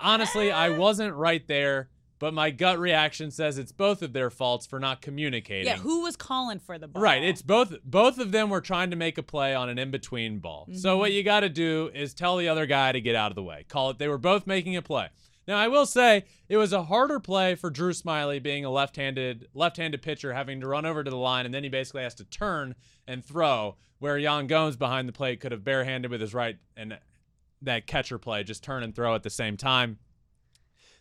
[0.00, 1.88] Honestly, I wasn't right there,
[2.20, 5.66] but my gut reaction says it's both of their faults for not communicating.
[5.66, 7.02] yeah, who was calling for the ball?
[7.02, 7.24] Right.
[7.24, 10.68] It's both both of them were trying to make a play on an in-between ball.
[10.72, 10.98] So mm-hmm.
[11.00, 13.42] what you got to do is tell the other guy to get out of the
[13.42, 13.64] way.
[13.68, 15.08] Call it they were both making a play.
[15.48, 19.48] Now I will say it was a harder play for Drew Smyly being a left-handed
[19.54, 22.24] left-handed pitcher having to run over to the line and then he basically has to
[22.24, 22.74] turn
[23.08, 26.98] and throw where Yan Gomes behind the plate could have barehanded with his right and
[27.62, 29.98] that catcher play just turn and throw at the same time.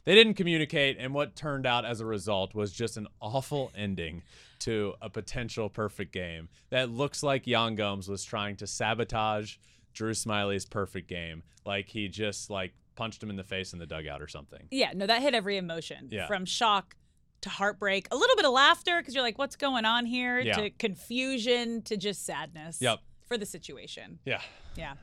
[0.06, 4.24] They didn't communicate, and what turned out as a result was just an awful ending
[4.60, 9.58] to a potential perfect game that looks like Yan Gomes was trying to sabotage
[9.94, 13.86] Drew Smyly's perfect game, like he just like punched him in the face in the
[13.86, 14.68] dugout or something.
[14.72, 16.28] Yeah, no, that hit every emotion Yeah.
[16.28, 16.96] from shock
[17.42, 20.40] to heartbreak, a little bit of laughter because you're like, what's going on here?
[20.40, 20.56] Yeah.
[20.56, 22.80] To confusion to just sadness.
[22.82, 23.00] Yep.
[23.28, 24.20] For the situation.
[24.26, 24.42] Yeah.
[24.76, 24.94] Yeah.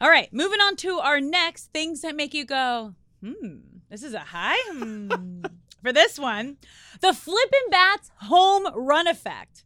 [0.00, 3.58] All right, moving on to our next things that make you go, hmm,
[3.94, 4.56] this is a high.
[4.72, 5.42] Hmm.
[5.80, 6.56] For this one,
[7.00, 9.64] the flippin' bats home run effect.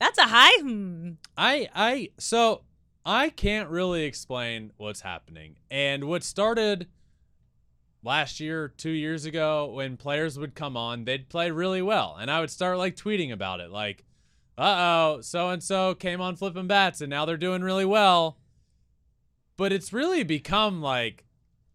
[0.00, 0.60] That's a high.
[0.60, 1.10] Hmm.
[1.36, 2.62] I I so
[3.06, 5.58] I can't really explain what's happening.
[5.70, 6.88] And what started
[8.02, 12.32] last year, 2 years ago when players would come on, they'd play really well and
[12.32, 14.04] I would start like tweeting about it like,
[14.56, 18.38] "Uh-oh, so and so came on flipping bats and now they're doing really well."
[19.56, 21.27] But it's really become like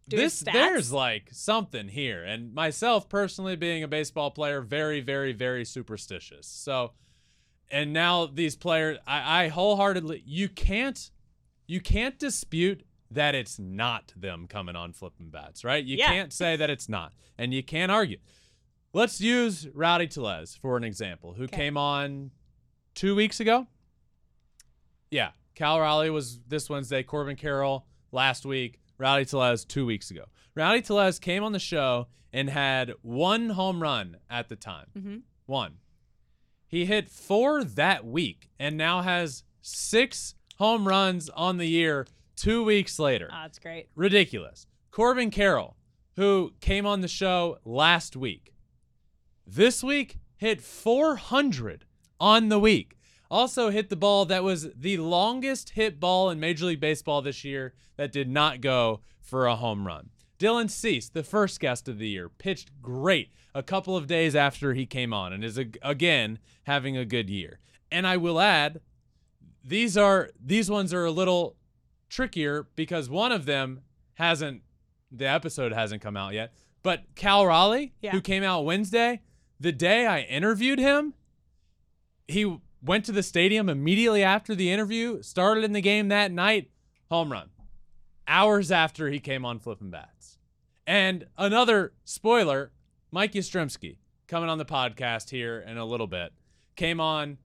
[0.06, 5.64] this there's like something here and myself personally being a baseball player very very very
[5.64, 6.46] superstitious.
[6.46, 6.92] So
[7.70, 11.10] and now these players I, I wholeheartedly you can't
[11.66, 15.82] you can't dispute that it's not them coming on flipping bats, right?
[15.84, 16.08] You Yeah.
[16.08, 18.18] can't say that it's not, and you can't argue.
[18.92, 21.56] Let's use Rowdy Tellez for an example, who Okay.
[21.56, 22.32] came on
[22.94, 23.66] two weeks ago.
[25.10, 30.24] Yeah, Cal Raleigh was this Wednesday, Corbin Carroll last week, Rowdy Tellez two weeks ago.
[30.54, 34.86] Rowdy Tellez came on the show and had one home run at the time.
[34.96, 35.22] Mhm.
[35.46, 35.78] One.
[36.66, 42.64] He hit four that week and now has six home runs on the year two
[42.64, 43.28] weeks later.
[43.32, 43.88] Oh, that's great.
[43.94, 44.66] Ridiculous.
[44.90, 45.76] Corbin Carroll,
[46.16, 48.54] who came on the show last week,
[49.46, 51.84] this week hit 400
[52.20, 52.96] on the week.
[53.30, 57.44] Also hit the ball that was the longest hit ball in Major League Baseball this
[57.44, 60.10] year that did not go for a home run.
[60.38, 64.74] Dylan Cease, the first guest of the year, pitched great a couple of days after
[64.74, 67.60] he came on and is again having a good year.
[67.90, 68.80] And I will add,
[69.64, 71.56] these are these ones are a little
[72.08, 73.80] trickier because one of them
[74.14, 74.62] hasn't
[75.10, 76.52] the episode hasn't come out yet.
[76.82, 78.10] But Cal Raleigh, Yeah.
[78.10, 79.22] who came out Wednesday,
[79.58, 81.14] the day I interviewed him,
[82.28, 86.70] he went to the stadium immediately after the interview, started in the game that night,
[87.10, 87.50] home run.
[88.28, 90.38] Hours after he came on flipping bats.
[90.86, 92.72] And another spoiler,
[93.10, 93.96] Mike Yastrzemski,
[94.28, 96.32] coming on the podcast here in a little bit,
[96.76, 97.38] came on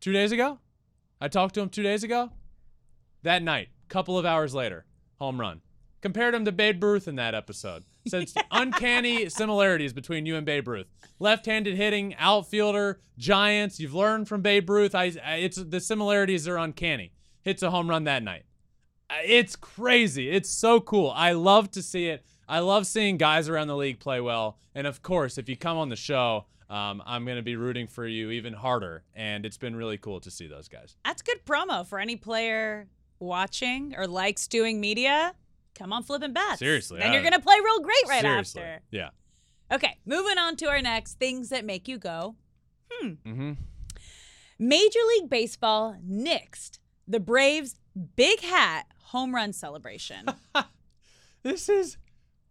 [0.00, 0.58] two days ago.
[1.20, 2.30] I talked to him two days ago.
[3.22, 4.86] That night, couple of hours later,
[5.18, 5.60] home run.
[6.00, 7.84] Compared him to Babe Ruth in that episode.
[8.08, 10.86] Since uncanny similarities between you and Babe Ruth.
[11.18, 13.78] Left-handed hitting, outfielder, Giants.
[13.78, 14.94] You've learned from Babe Ruth.
[14.94, 15.06] I,
[15.38, 17.12] it's the similarities are uncanny.
[17.42, 18.44] Hits a home run that night.
[19.10, 20.30] Uh, It's crazy.
[20.30, 21.12] It's so cool.
[21.14, 22.24] I love to see it.
[22.48, 24.58] I love seeing guys around the league play well.
[24.74, 27.86] And of course, if you come on the show, um, I'm going to be rooting
[27.86, 29.04] for you even harder.
[29.14, 30.96] And it's been really cool to see those guys.
[31.04, 35.34] That's good promo for any player watching or likes doing media.
[35.80, 36.58] Come on, flipping bats.
[36.58, 38.60] Seriously, Then you're going to play real great right Seriously.
[38.62, 38.82] after.
[38.90, 39.08] Yeah.
[39.72, 42.36] Okay, moving on to our next things that make you go.
[42.92, 43.08] hmm.
[43.26, 43.52] Mm-hmm.
[44.58, 47.76] Major League Baseball nixed the Braves'
[48.14, 50.26] big hat home run celebration.
[51.42, 51.96] This is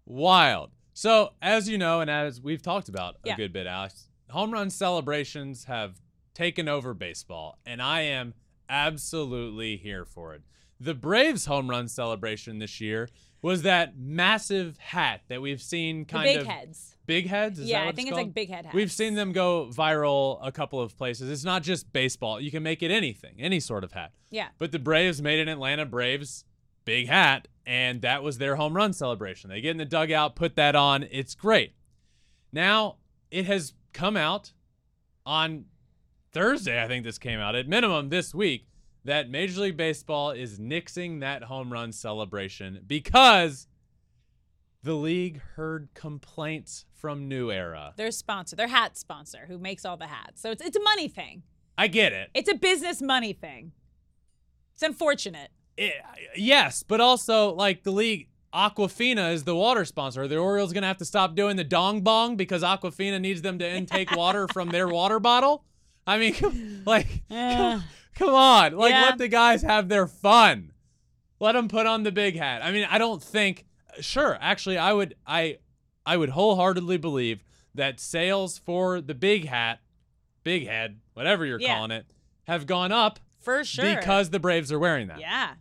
[0.07, 0.71] wild.
[0.95, 3.35] So, as you know, and as we've talked about a Yeah.
[3.35, 6.01] good bit, Alex, home run celebrations have
[6.33, 8.33] taken over baseball, and I am
[8.67, 10.41] absolutely here for it.
[10.79, 13.09] The Braves' home run celebration this year
[13.41, 16.95] was that massive hat that we've seen The kind big of heads.
[17.05, 17.59] big heads.
[17.59, 18.75] Is yeah, I think it's it's like big head hats.
[18.75, 21.29] We've seen them go viral a couple of places.
[21.29, 22.39] It's not just baseball.
[22.41, 24.11] You can make it anything, any sort of hat.
[24.29, 24.47] Yeah.
[24.57, 26.43] But the Braves made an Atlanta Braves
[26.85, 29.49] big hat, and that was their home run celebration.
[29.49, 31.03] They get in the dugout, put that on.
[31.11, 31.73] It's great.
[32.51, 32.97] Now,
[33.31, 34.53] it has come out
[35.25, 35.65] on
[36.31, 38.67] Thursday, I think this came out, at minimum this week,
[39.09, 43.67] that Major League Baseball is nixing that home run celebration because
[44.83, 47.93] the league heard complaints from New Era.
[47.97, 50.41] Their sponsor, their hat sponsor, who makes all the hats.
[50.41, 51.41] So it's it's a money thing.
[51.75, 52.29] I get it.
[52.35, 53.71] It's a business money thing.
[54.75, 55.49] It's unfortunate.
[55.75, 55.95] it,
[56.35, 60.21] yes, but also like the league, Aquafina is the water sponsor.
[60.21, 63.57] Are the Orioles gonna have to stop doing the dong bong because Aquafina needs them
[63.57, 65.65] to intake water from their water bottle?
[66.05, 67.83] I mean, like, come,
[68.15, 69.03] come on, like Yeah.
[69.03, 70.71] let the guys have their fun.
[71.39, 72.61] Let them put on the big hat.
[72.63, 73.65] I mean, I don't think.
[74.01, 75.57] Sure, actually, I would, I,
[76.05, 77.43] I would wholeheartedly believe
[77.75, 79.79] that sales for the big hat,
[80.43, 81.75] big head, whatever you're Yeah.
[81.75, 82.05] calling it,
[82.47, 83.95] have gone up For sure.
[83.95, 85.19] because the Braves are wearing that.
[85.19, 85.53] Yeah.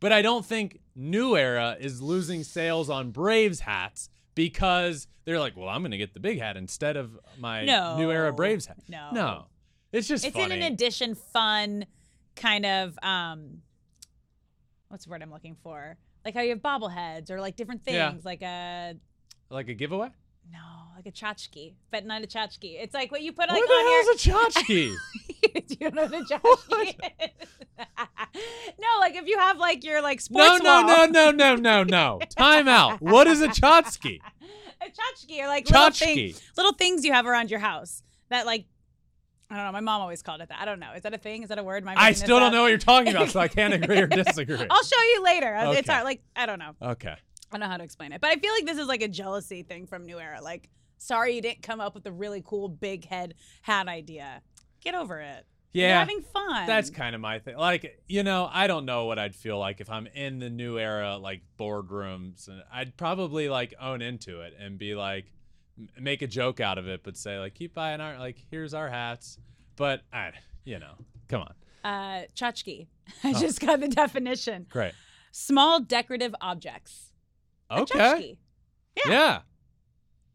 [0.00, 5.56] But I don't think New Era is losing sales on Braves hats because they're like,
[5.56, 7.96] well, I'm going to get the big hat instead of my No.
[7.98, 8.78] New Era Braves hat.
[8.88, 9.10] No.
[9.12, 9.46] No.
[9.92, 10.54] It's just It's funny.
[10.56, 11.86] in an addition fun
[12.36, 13.62] kind of um
[14.88, 15.96] what's the word I'm looking for?
[16.24, 18.12] Like how you have bobbleheads or like different things, Yeah.
[18.24, 18.94] like a
[19.50, 20.10] like a giveaway?
[20.50, 20.58] no,
[20.96, 22.80] like a tchotchke, but not a tchotchke.
[22.82, 25.66] It's like what you put like what the on your hell is a tchotchke?
[25.68, 27.48] Do you know what a tchotchke is?
[28.78, 30.86] no, like if you have like your like sports no, wall.
[30.86, 32.20] no, no, no, no, no.
[32.36, 33.00] Time out.
[33.00, 34.18] What is a tchotchke?
[34.80, 38.66] a tchotchke are like little, thing, little things you have around your house that like
[39.50, 39.72] I don't know.
[39.72, 40.58] My mom always called it that.
[40.60, 40.92] I don't know.
[40.94, 41.42] Is that a thing?
[41.42, 41.82] Is that a word?
[41.82, 42.52] Am I still don't up?
[42.52, 44.64] know what you're talking about, so I can't agree or disagree.
[44.70, 45.54] I'll show you later.
[45.72, 46.04] It's hard.
[46.04, 46.74] Like I don't know.
[46.80, 47.10] Okay.
[47.10, 47.16] I
[47.56, 49.64] don't know how to explain it, but I feel like this is like a jealousy
[49.64, 50.40] thing from New Era.
[50.40, 54.40] Like, sorry you didn't come up with a really cool big head hat idea.
[54.82, 55.44] Get over it.
[55.72, 55.98] You're Yeah.
[55.98, 56.66] having fun.
[56.66, 57.56] That's kind of my thing.
[57.56, 60.78] Like, you know, I don't know what I'd feel like if I'm in the new
[60.78, 65.32] era, like boardrooms, and I'd probably like own into it and be like,
[65.98, 68.88] make a joke out of it, but say like, keep buying our like, here's our
[68.88, 69.38] hats.
[69.76, 70.32] But I,
[70.64, 70.94] you know,
[71.28, 72.86] come on, uh, tchotchke.
[73.24, 73.40] I Oh.
[73.40, 74.66] just got the definition.
[74.68, 74.92] great,
[75.32, 77.12] Small decorative objects.
[77.70, 78.36] Okay, tchotchke.
[79.06, 79.40] yeah,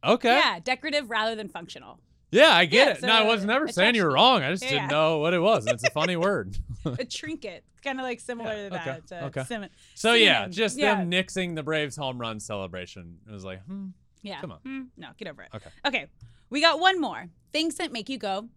[0.03, 1.99] okay, Yeah, decorative rather than functional.
[2.31, 3.01] yeah, I get Yeah, it.
[3.01, 4.43] so no, I was never saying you were wrong.
[4.43, 4.71] I just Yeah.
[4.71, 5.67] didn't know what it was.
[5.67, 6.57] It's a funny word.
[6.85, 7.63] A trinket.
[7.83, 8.87] Kind of like similar Yeah, to that.
[8.87, 9.43] okay, It's okay.
[9.43, 10.95] sim- So yeah, just yeah.
[10.95, 13.19] them nixing the Braves home run celebration.
[13.27, 13.89] It was like, hmm,
[14.25, 14.41] Yeah.
[14.41, 14.59] Come on.
[14.65, 15.49] Hmm, no, get over it.
[15.53, 15.69] Okay.
[15.85, 16.05] Okay.
[16.49, 17.29] We got one more.
[17.53, 18.49] Things that make you go,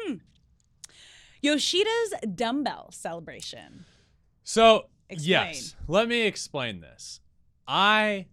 [0.00, 0.16] hmm.
[1.40, 3.84] Yoshida's dumbbell celebration.
[4.42, 5.30] So, Explain.
[5.30, 7.20] yes, let me explain this.
[7.66, 8.26] I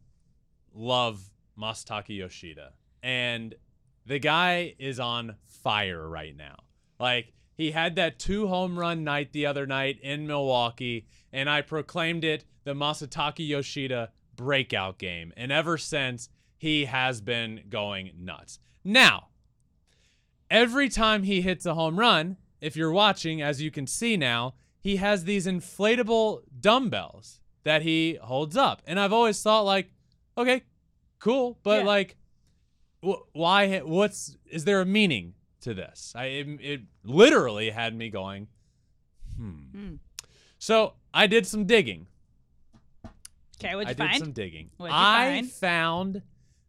[0.73, 3.53] love Masataka Yoshida, and
[4.05, 6.55] the guy is on fire right now.
[6.99, 11.61] Like, he had that two home run night the other night in Milwaukee, and I
[11.61, 15.33] proclaimed it the Masataka Yoshida breakout game.
[15.37, 16.29] And ever since,
[16.61, 18.59] he has been going nuts.
[18.83, 19.29] Now,
[20.47, 24.53] every time he hits a home run, if you're watching, as you can see now,
[24.79, 28.83] he has these inflatable dumbbells that he holds up.
[28.85, 29.91] And I've always thought, like,
[30.37, 30.61] okay,
[31.17, 31.87] cool, but Yeah.
[31.87, 32.15] like,
[33.03, 33.79] wh- why?
[33.79, 36.13] What's is there a meaning to this?
[36.15, 38.49] I it, it literally had me going,
[39.35, 39.49] hmm.
[39.73, 39.95] Hmm.
[40.59, 42.05] So I did some digging.
[43.59, 44.19] Okay, what'd you I you did find?
[44.23, 44.69] some digging.
[44.77, 45.51] What'd you I find?
[45.51, 46.21] found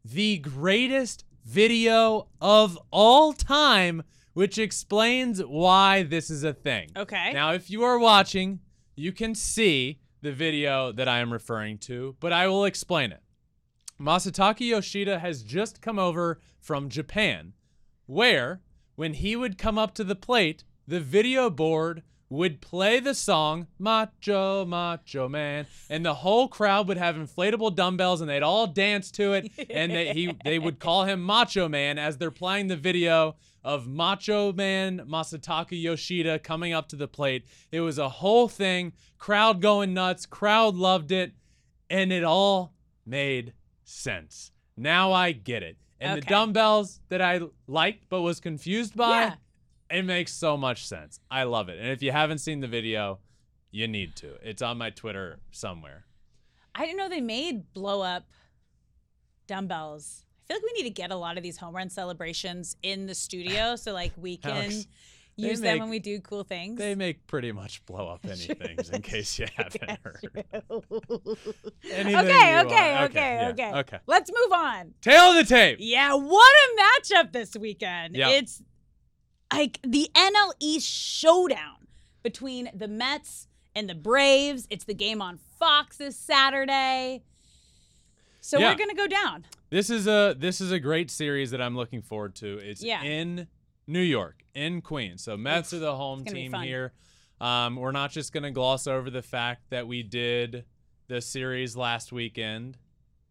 [0.05, 6.91] the greatest video of all time, which explains why this is a thing.
[6.97, 7.33] Okay.
[7.33, 8.61] Now, if you are watching,
[8.97, 13.21] you can see the video that I am referring to, but I will explain it.
[14.01, 17.53] Masataka Yoshida has just come over from Japan,
[18.07, 18.62] where
[18.97, 23.66] when he would come up to the plate, the video board would play the song
[23.79, 29.11] Macho Macho Man, and the whole crowd would have inflatable dumbbells and they'd all dance
[29.12, 32.76] to it, and they, he they would call him Macho Man as they're playing the
[32.76, 37.45] video of Macho Man Masataka Yoshida coming up to the plate.
[37.70, 41.33] It was a whole thing, crowd going nuts, crowd loved it,
[41.91, 42.72] and it all
[43.05, 43.53] made
[43.85, 44.53] sense.
[44.76, 45.76] Now I get it.
[46.01, 49.35] And the dumbbells that I liked but was confused by, Yeah.
[49.93, 51.20] It makes so much sense.
[51.30, 51.78] I love it.
[51.78, 53.18] And if you haven't seen the video,
[53.70, 54.34] you need to.
[54.43, 56.05] It's on my Twitter somewhere.
[56.74, 58.24] I didn't know they made blow up
[59.47, 60.24] dumbbells.
[60.45, 63.07] I feel like we need to get a lot of these home run celebrations in
[63.07, 64.86] the studio so like we can Alex,
[65.36, 66.78] use them when we do cool things.
[66.78, 70.47] They make pretty much blow up anything in case you haven't heard.
[71.84, 73.72] Okay, okay, okay, yeah, okay.
[73.74, 73.99] Okay.
[74.07, 74.95] Let's move on.
[75.03, 75.76] Tale of the tape.
[75.80, 78.16] Yeah, what a matchup this weekend.
[78.16, 78.30] Yep.
[78.30, 78.62] It's
[79.53, 81.86] like the NL East showdown
[82.22, 84.66] between the Mets and the Braves.
[84.70, 87.22] It's the game on Fox this Saturday.
[88.40, 88.70] So Yeah.
[88.70, 89.44] we're going to go down.
[89.70, 92.59] This is a this is a great series that I'm looking forward to.
[92.59, 93.03] It's Yeah.
[93.03, 93.46] in
[93.86, 95.22] New York, in Queens.
[95.24, 96.92] So Mets are the home team here.
[97.40, 100.64] Um, we're not just gonna gloss over the fact that we did
[101.09, 102.76] the series last weekend,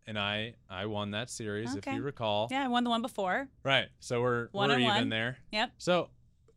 [0.08, 1.92] and I I won that series Okay.
[1.92, 2.48] if you recall.
[2.52, 3.48] Yeah, I won the one before.
[3.64, 3.88] Right.
[4.00, 5.10] So we're One we're even one.
[5.10, 5.38] there.
[5.52, 5.72] Yep.
[5.78, 6.10] So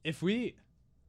[0.03, 0.55] if we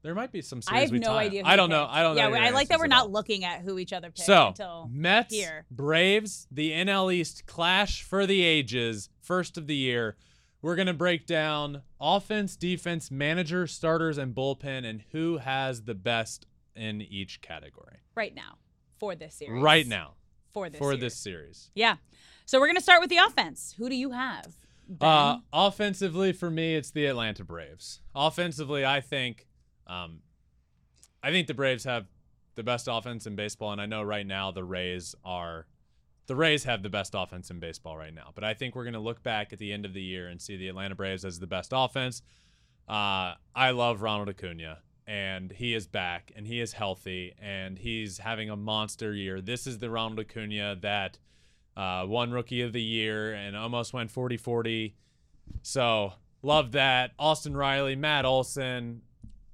[0.01, 1.23] there might be some series I have we no tie.
[1.23, 1.41] idea.
[1.45, 1.87] I don't know.
[1.89, 2.35] I don't yeah, know.
[2.35, 5.33] your I like that we're not looking at who each other picked So until Mets,
[5.33, 5.65] here.
[5.71, 10.15] Braves, the NL East clash for the ages, first of the year.
[10.61, 16.45] We're gonna break down offense, defense, manager, starters, and bullpen, and who has the best
[16.75, 18.57] in each category right now
[18.99, 19.61] for this series.
[19.63, 20.13] right now
[20.53, 21.71] For this for this series.
[21.73, 21.95] Yeah.
[22.45, 23.73] So we're going to start with the offense.
[23.77, 24.55] Who do you have?
[25.01, 28.01] Uh, offensively, for me, it's the Atlanta Braves.
[28.13, 29.47] Offensively, I think,
[29.87, 30.19] um,
[31.23, 32.05] I think the Braves have
[32.53, 35.65] the best offense in baseball, and I know right now the Rays are,
[36.27, 38.31] the Rays have the best offense in baseball right now.
[38.35, 40.39] But I think we're going to look back at the end of the year and
[40.39, 42.21] see the Atlanta Braves as the best offense.
[42.87, 48.19] Uh, I love Ronald Acuna, and he is back, and he is healthy, and he's
[48.19, 49.41] having a monster year.
[49.41, 51.17] This is the Ronald Acuna that
[51.75, 54.95] uh, won Rookie of the Year and almost went 40 40.
[55.61, 57.11] So, love that.
[57.19, 59.01] Austin Riley, Matt Olson,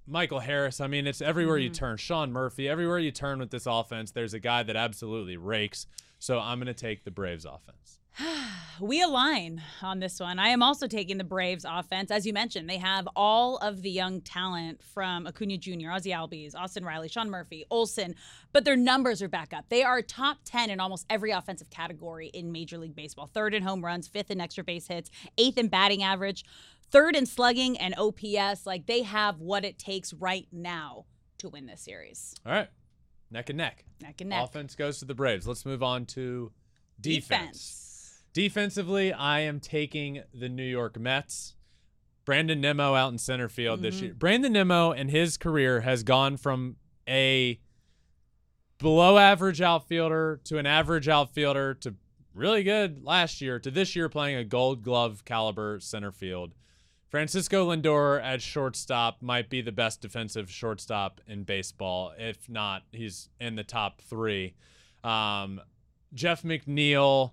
[0.07, 0.81] Michael Harris.
[0.81, 1.97] I mean, it's everywhere you turn.
[1.97, 5.87] Sean Murphy, everywhere you turn with this offense, there's a guy that absolutely rakes.
[6.19, 8.00] So, I'm going to take the Braves offense.
[8.79, 10.39] we align on this one.
[10.39, 12.11] I am also taking the Braves offense.
[12.11, 16.55] As you mentioned, they have all of the young talent from Acuna Jr., Ozzy Albies,
[16.55, 18.15] Austin Riley, Sean Murphy, Olson,
[18.53, 19.65] but their numbers are back up.
[19.69, 23.29] They are top 10 in almost every offensive category in Major League Baseball.
[23.33, 26.43] Third in home runs, fifth in extra base hits, eighth in batting average,
[26.89, 28.65] third in slugging and OPS.
[28.65, 31.05] Like they have what it takes right now
[31.39, 32.35] to win this series.
[32.45, 32.69] All right.
[33.31, 33.85] Neck and neck.
[34.01, 34.43] Neck and neck.
[34.43, 35.47] Offense goes to the Braves.
[35.47, 36.51] Let's move on to
[36.99, 37.27] defense.
[37.27, 37.90] Defense.
[38.33, 41.55] Defensively, I am taking the New York Mets.
[42.23, 44.05] Brandon Nimmo out in center field this Mm-hmm.
[44.05, 44.13] year.
[44.13, 46.77] Brandon Nimmo in his career has gone from
[47.09, 47.59] a
[48.77, 51.95] below average outfielder to an average outfielder to
[52.33, 56.53] really good last year to this year playing a gold glove caliber center field.
[57.09, 62.13] Francisco Lindor at shortstop might be the best defensive shortstop in baseball.
[62.17, 64.53] If not, he's in the top three.
[65.03, 65.59] Um,
[66.13, 67.31] Jeff McNeil,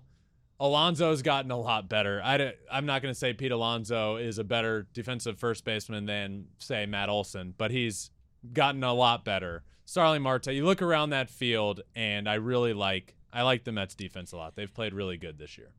[0.59, 2.21] Alonso's gotten a lot better.
[2.23, 6.05] I d- I'm not going to say Pete Alonso is a better defensive first baseman
[6.05, 8.11] than, say, Matt Olson, but he's
[8.51, 9.63] gotten a lot better.
[9.85, 13.95] Starling Marte, you look around that field, and I really like I like the Mets
[13.95, 14.55] defense a lot.
[14.55, 15.71] They've played really good this year.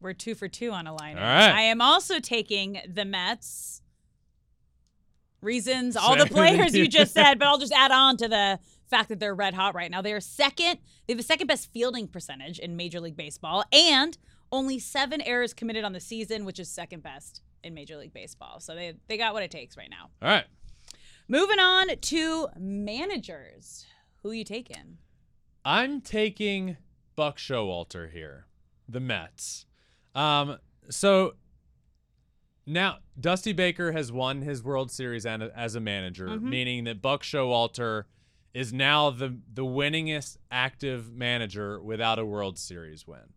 [0.00, 1.16] We're two for two on a line.
[1.16, 1.50] All right.
[1.50, 3.82] I am also taking the Mets.
[5.42, 8.58] Reasons, all the players you just said, but I'll just add on to the
[8.90, 10.02] fact that they're red hot right now.
[10.02, 10.78] They are second.
[11.06, 14.18] They have the second best fielding percentage in Major League Baseball, and
[14.52, 18.60] only seven errors committed on the season, which is second best in Major League Baseball.
[18.60, 20.10] So they they got what it takes right now.
[20.22, 20.44] All right.
[21.28, 23.86] Moving on to managers.
[24.22, 24.98] Who you taking?
[25.64, 26.76] I'm taking
[27.14, 28.46] Buck Showalter here,
[28.88, 29.66] the Mets.
[30.14, 31.34] Um, so
[32.66, 38.04] now Dusty Baker has won his World Series as a manager, meaning that Buck Showalter
[38.52, 43.34] is now the the winningest active manager without a World Series win.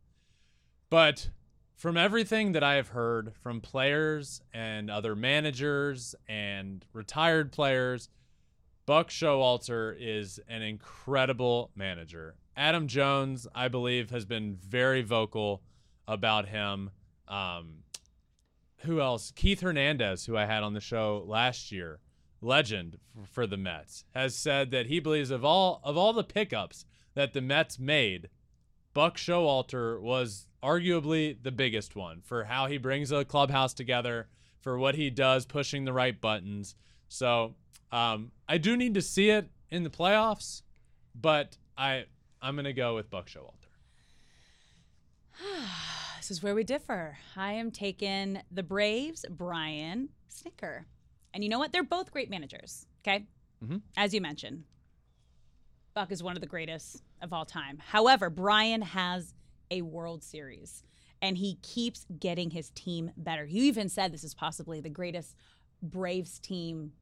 [0.90, 1.30] But
[1.76, 8.10] from everything that I have heard from players and other managers and retired players,
[8.86, 12.36] Buck Showalter is an incredible manager.
[12.56, 15.62] Adam Jones, I believe, has been very vocal
[16.08, 16.92] about him.
[17.28, 17.84] Um,
[18.80, 19.32] who else?
[19.36, 22.00] Keith Hernandez, who I had on the show last year,
[22.44, 22.98] legend
[23.32, 26.86] for the Mets, has said that he believes of all of all the pickups
[27.16, 28.30] that the Mets made,
[28.94, 34.28] Buck Showalter was arguably the biggest one for how he brings a clubhouse together,
[34.62, 36.76] for what he does, pushing the right buttons.
[37.08, 37.56] So
[37.92, 40.62] um, I do need to see it in the playoffs,
[41.14, 42.06] but I
[42.42, 43.70] I'm gonna go with Buck Showalter.
[46.18, 47.18] This is where we differ.
[47.36, 50.86] I am taking the Braves, Brian Snitker.
[51.34, 51.72] And you know what?
[51.72, 53.26] They're both great managers, okay?
[53.64, 53.82] Mhm.
[53.98, 54.66] As you mentioned,
[55.94, 57.78] Buck is one of the greatest of all time.
[57.78, 59.34] However, Brian has
[59.72, 60.84] a World Series
[61.22, 63.46] and he keeps getting his team better.
[63.46, 65.36] You even said this is possibly the greatest
[65.82, 66.94] Braves team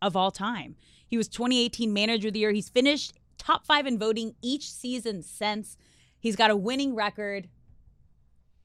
[0.00, 0.76] of all time.
[1.06, 2.52] He was 2018 Manager of the Year.
[2.52, 5.76] He's finished top five in voting each season since.
[6.18, 7.48] He's got a winning record.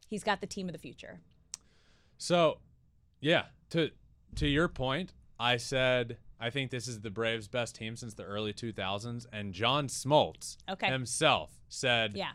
[0.07, 1.21] He's got the team of the future.
[2.17, 2.59] So,
[3.21, 3.91] yeah, to
[4.35, 8.23] to your point, I said I think this is the Braves' best team since the
[8.23, 10.87] early 2000s, and John Smoltz Okay.
[10.87, 12.31] himself said, Yeah.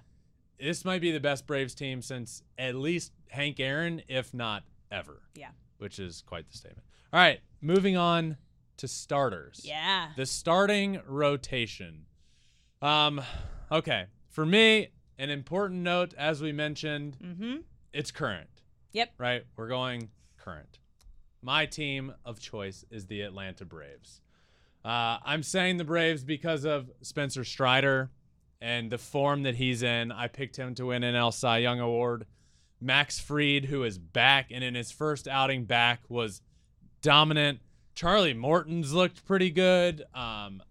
[0.58, 5.22] this might be the best Braves team since at least Hank Aaron, if not ever."
[5.34, 5.50] Yeah.
[5.78, 6.86] which is quite the statement.
[7.12, 8.36] All right, moving on
[8.76, 9.62] to starters.
[9.64, 10.12] Yeah.
[10.16, 12.06] The starting rotation.
[12.82, 13.20] Um,
[13.72, 14.06] okay.
[14.30, 14.88] For me,
[15.18, 17.56] an important note, as we mentioned, Mm-hmm.
[17.92, 18.48] it's current.
[18.92, 19.14] Yep.
[19.18, 19.44] Right?
[19.56, 20.78] We're going current.
[21.44, 24.22] My team of choice is the Atlanta Braves.
[24.82, 28.10] Uh, I'm saying the Braves because of Spencer Strider
[28.62, 30.10] and the form that he's in.
[30.10, 32.24] I picked him to win an El Cy Young Award.
[32.80, 36.40] Max Fried, who is back and in his first outing back, was
[37.02, 37.60] dominant.
[37.94, 40.02] Charlie Morton's looked pretty good.
[40.14, 40.62] Um,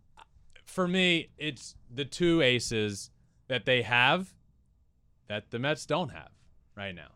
[0.65, 3.11] for me, it's the two aces
[3.47, 4.33] that they have
[5.27, 6.31] that the Mets don't have
[6.75, 7.11] right now.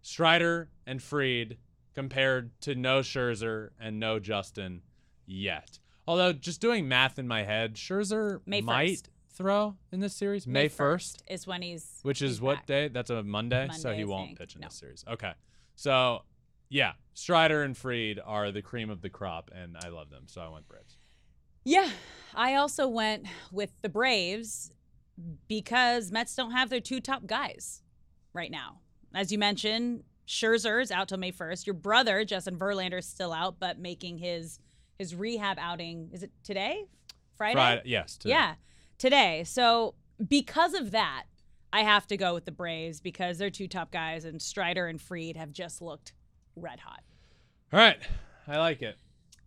[0.00, 1.58] Strider and Freed
[1.94, 4.82] compared to no Scherzer and no Justin
[5.26, 5.78] yet.
[6.06, 9.02] Although just doing math in my head, Scherzer May might 1st.
[9.34, 10.46] throw in this series.
[10.46, 12.66] May, 1st, is when he's which is he's what back.
[12.66, 12.88] day?
[12.88, 14.38] That's a Monday, so he I won't think.
[14.38, 14.66] pitch in No.
[14.68, 15.04] this series.
[15.08, 15.32] Okay.
[15.76, 16.22] So,
[16.68, 20.40] yeah, Strider and Fried are the cream of the crop, and I love them, so
[20.42, 20.98] I went Braves.
[21.64, 21.88] Yeah,
[22.34, 24.70] I also went with the Braves
[25.48, 27.82] because Mets don't have their two top guys
[28.32, 28.80] right now.
[29.14, 31.66] As you mentioned, Scherzer is out till May 1st.
[31.66, 34.58] Your brother, Justin Verlander, is still out, but making his
[34.98, 36.10] his rehab outing.
[36.12, 36.84] Is it today?
[37.36, 37.54] Friday?
[37.54, 38.16] Friday, yes.
[38.16, 38.34] today.
[38.34, 38.54] Yeah,
[38.98, 39.44] today.
[39.44, 39.94] So
[40.26, 41.24] because of that,
[41.72, 45.00] I have to go with the Braves because they're two top guys and Strider and
[45.00, 46.12] Fried have just looked
[46.54, 47.02] red hot.
[47.72, 47.98] All right,
[48.46, 48.96] I like it.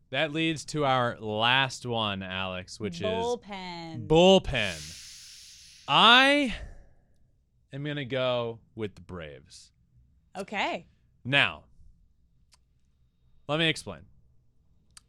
[0.09, 4.07] That leads to our last one, Alex, which is bullpen.
[4.07, 5.83] bullpen.
[5.87, 6.53] I
[7.71, 9.71] am gonna go with the Braves.
[10.37, 10.85] Okay.
[11.23, 11.63] Now,
[13.47, 14.01] let me explain.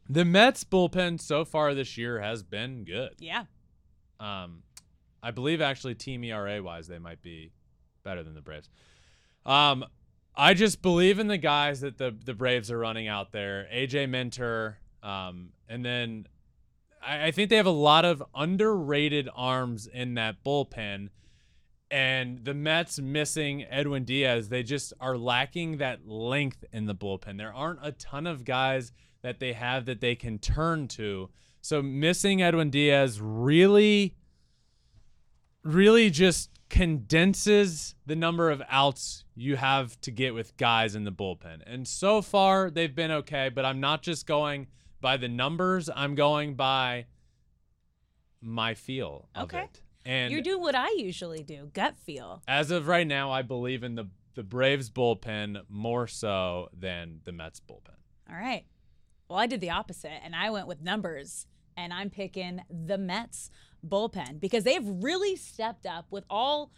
[0.07, 3.11] The Mets bullpen so far this year has been good.
[3.19, 3.45] Yeah.
[4.19, 4.63] Um,
[5.21, 7.51] I believe actually team ERA wise they might be
[8.03, 8.69] better than the Braves.
[9.45, 9.85] Um,
[10.35, 13.67] I just believe in the guys that the the Braves are running out there.
[13.73, 16.27] AJ Minter, um, and then
[17.05, 21.09] I, I think they have a lot of underrated arms in that bullpen.
[21.91, 27.37] And the Mets missing Edwin Diaz, they just are lacking that length in the bullpen.
[27.37, 31.29] There aren't a ton of guys that they have that they can turn to.
[31.61, 34.15] So missing Edwin Diaz really,
[35.63, 41.11] really just condenses the number of outs you have to get with guys in the
[41.11, 41.61] bullpen.
[41.65, 44.67] And so far, they've been okay, but I'm not just going
[45.01, 47.05] by the numbers, I'm going by
[48.41, 49.63] my feel of Okay.
[49.63, 49.81] it.
[50.09, 52.41] And You're doing what I usually do, gut feel.
[52.47, 57.31] as of right now, I believe in the the Braves bullpen more so than the
[57.31, 57.97] Mets bullpen.
[58.29, 58.65] All right.
[59.29, 61.45] Well, I did the opposite and I went with numbers
[61.75, 63.51] and I'm picking the Mets
[63.85, 66.71] bullpen because they've really stepped up with all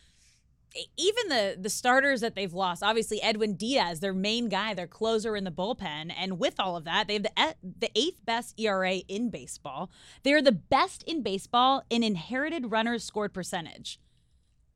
[0.97, 2.81] even the the starters that they've lost.
[2.83, 6.83] Obviously Edwin Diaz, their main guy, their closer in the bullpen, and with all of
[6.85, 9.89] that, they have the the eighth best ERA in baseball.
[10.23, 13.99] They're the best in baseball in inherited runners scored percentage.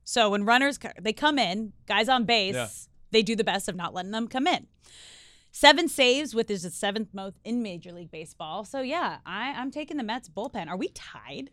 [0.04, 2.68] So when runners they come in, guys on base, Yeah.
[3.10, 4.66] they do the best of not letting them come in.
[5.50, 8.64] Seven saves, with is the seventh most in Major League Baseball.
[8.64, 10.68] So yeah, I, I'm taking the Mets bullpen.
[10.68, 11.50] Are we tied?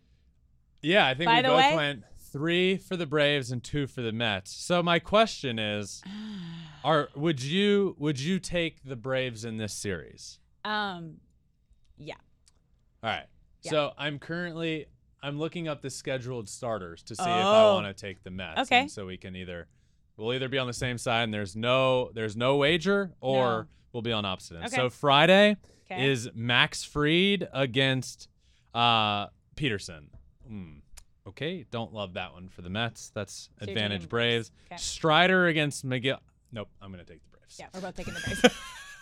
[0.81, 2.03] Yeah, I think By we the both way- went
[2.33, 4.51] three for the Braves and two for the Mets.
[4.51, 6.01] So my question is,
[6.83, 10.39] are would you would you take the Braves in this series?
[10.65, 11.17] Um,
[11.97, 12.15] yeah.
[13.03, 13.25] All right.
[13.61, 13.71] Yeah.
[13.71, 14.87] So I'm currently
[15.21, 17.75] I'm looking up the scheduled starters to see if I Oh.
[17.75, 18.61] want to take the Mets.
[18.61, 18.81] Okay.
[18.81, 19.67] And so we can either
[20.17, 23.65] we'll either be on the same side and there's no there's no wager or No.
[23.93, 24.73] we'll be on opposite ends.
[24.73, 24.81] Okay.
[24.81, 25.55] So Friday
[25.85, 26.09] Okay.
[26.09, 28.27] is Max Fried against
[28.73, 30.09] uh Peterson.
[30.47, 30.71] Hmm.
[31.27, 33.11] Okay, don't love that one for the Mets.
[33.15, 34.51] That's you're advantage Braves.
[34.67, 34.77] Okay.
[34.77, 36.19] Strider against Megill.
[36.51, 37.57] Nope, I'm gonna take the Braves.
[37.59, 38.41] yeah, we're both taking the Braves.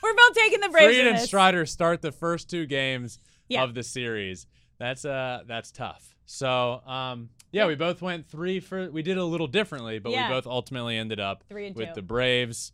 [0.04, 0.98] we're both taking the Braves.
[0.98, 1.20] Fried and.
[1.20, 3.18] Strider start the first two games
[3.50, 3.64] Yeah.
[3.64, 4.46] of the series.
[4.78, 6.16] That's uh that's tough.
[6.26, 10.28] So um yeah, we both went three for we did a little differently, but Yeah.
[10.30, 11.94] we both ultimately ended up Three and with two.
[11.96, 12.72] the Braves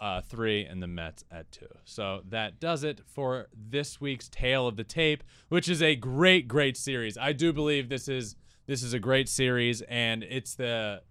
[0.00, 1.68] uh three and the Mets at two.
[1.84, 6.48] So that does it for this week's Tale of the Tape, which is a great,
[6.48, 7.18] great series.
[7.18, 8.36] I do believe this is
[8.66, 11.02] this is a great series and it's the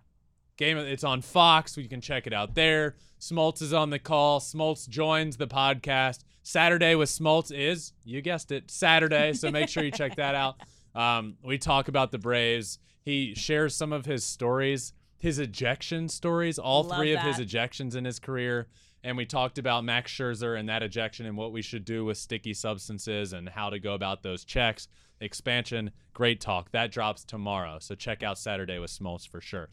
[0.57, 0.77] game.
[0.77, 1.77] It's on Fox.
[1.77, 2.95] You can check it out there.
[3.19, 4.39] Smoltz is on the call.
[4.39, 6.19] Smoltz joins the podcast.
[6.43, 9.33] Saturday with Smoltz is, you guessed it, Saturday.
[9.33, 10.55] So make sure you check that out.
[10.95, 12.79] Um, we talk about the Braves.
[13.03, 17.95] He shares some of his stories, his ejection stories, all Love three of his ejections
[17.95, 18.67] in his career.
[19.03, 22.17] And we talked about Max Scherzer and that ejection and what we should do with
[22.17, 24.87] sticky substances and how to go about those checks.
[25.21, 26.71] Expansion, great talk.
[26.71, 27.77] That drops tomorrow.
[27.79, 29.69] So check out Saturday with Smoltz for sure.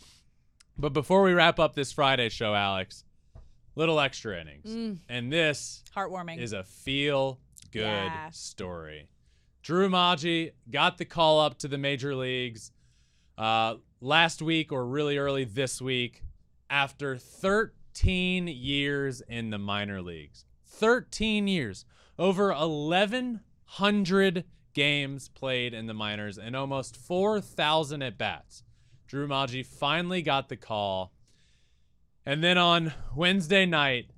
[0.79, 3.05] But before we wrap up this Friday show, Alex,
[3.75, 4.99] little extra innings.
[5.09, 6.39] And this Heartwarming.
[6.39, 7.39] is a feel
[7.71, 8.31] good Yeah.
[8.31, 9.09] story.
[9.63, 12.73] Drew Maggi got the call up to the major leagues
[13.39, 16.23] uh, last week or really early this week
[16.71, 20.45] after 13 years in the minor leagues.
[20.67, 21.85] 13 years.
[22.19, 24.45] Over 1,100
[24.77, 28.63] games played in the minors and almost 4,000 at bats.
[29.07, 31.13] Drew Maggi finally got the call.
[32.27, 34.11] And then on Wednesday night,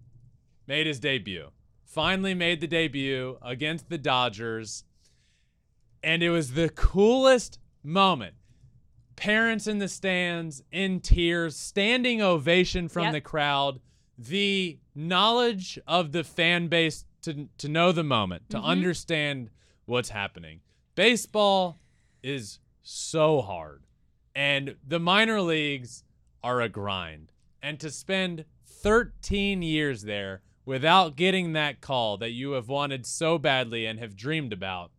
[0.67, 1.51] made his debut.
[1.85, 4.83] Finally made the debut against the Dodgers.
[6.03, 8.35] And it was the coolest moment.
[9.15, 13.13] Parents in the stands, in tears, standing ovation from Yep.
[13.13, 13.81] the crowd.
[14.19, 18.67] The knowledge of the fan base to, to know the moment, to mm-hmm.
[18.67, 19.51] understand
[19.89, 20.61] what's happening.
[20.95, 21.81] Baseball
[22.23, 23.85] is so hard.
[24.35, 26.05] And the minor leagues
[26.43, 27.33] are a grind.
[27.63, 33.39] And to spend 13 years there without getting that call that you have wanted so
[33.39, 34.93] badly and have dreamed about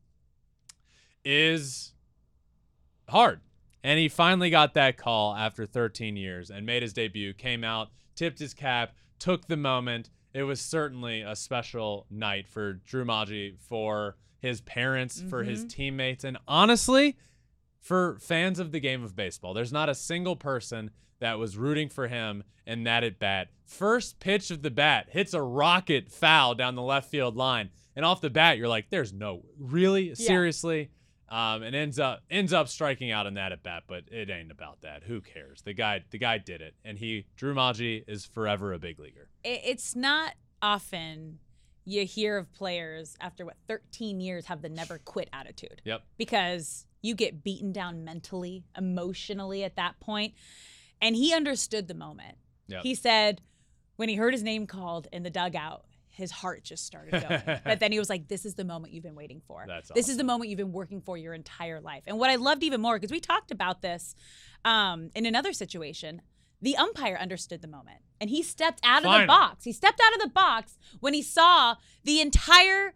[1.24, 1.94] is
[3.08, 3.42] hard.
[3.84, 7.90] And he finally got that call after 13 years and made his debut, came out,
[8.16, 10.10] tipped his cap, took the moment.
[10.34, 16.24] It was certainly a special night for Drew Maggi, for his parents, for his teammates,
[16.24, 17.18] and honestly,
[17.80, 19.54] for fans of the game of baseball.
[19.54, 23.50] There's not a single person that was rooting for him in that at bat.
[23.66, 28.06] First pitch of the bat hits a rocket foul down the left field line, and
[28.06, 30.92] off the bat, you're like, "There's no really seriously."
[31.32, 34.50] Um, and ends up ends up striking out in that at bat, but it ain't
[34.50, 35.04] about that.
[35.04, 35.62] Who cares?
[35.62, 39.30] The guy the guy did it, and he Drew Maggi is forever a big leaguer.
[39.44, 41.40] it's not often
[41.92, 46.04] you hear of players after what 13 years have the never quit attitude Yep.
[46.18, 50.34] because you get beaten down mentally, emotionally at that point.
[51.02, 52.38] And he understood the moment.
[52.68, 52.84] Yep.
[52.84, 53.42] He said
[53.96, 57.60] when he heard his name called in the dugout, his heart just started going.
[57.64, 59.64] but then he was like, This is the moment you've been waiting for.
[59.66, 62.04] That's This is the moment you've been working for your entire life.
[62.08, 64.16] And what I loved even more, because we talked about this
[64.66, 66.22] um, in another situation,
[66.62, 69.64] the umpire understood the moment and he stepped out of the box.
[69.64, 72.94] He stepped out of the box when he saw the entire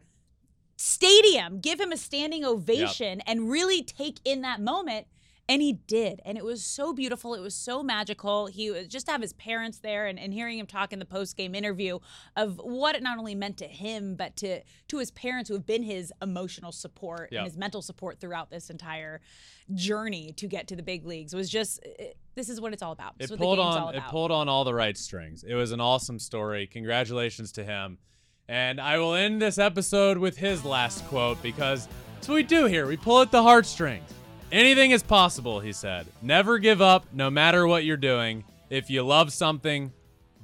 [0.75, 5.07] stadium give him a standing ovation and really take in that moment.
[5.49, 6.21] And he did.
[6.23, 7.33] And it was so beautiful.
[7.35, 8.47] It was so magical.
[8.47, 11.05] He was just to have his parents there and, and hearing him talk in the
[11.05, 11.99] post game interview
[12.37, 15.65] of what it not only meant to him, but to to his parents who have
[15.65, 17.39] been his emotional support Yep.
[17.39, 19.19] and his mental support throughout this entire
[19.73, 21.33] journey to get to the big leagues.
[21.35, 23.15] Was just it, this is what it's all about.
[23.19, 25.43] It pulled the game's all on it pulled on all the right strings.
[25.43, 26.67] It was an awesome story.
[26.67, 27.97] Congratulations to him.
[28.47, 32.65] And I will end this episode with his last quote because that's what we do
[32.65, 32.87] here.
[32.87, 34.09] We pull at the heartstrings.
[34.53, 36.05] Anything is possible, he said.
[36.21, 38.43] Never give up, no matter what you're doing.
[38.69, 39.91] If you love something,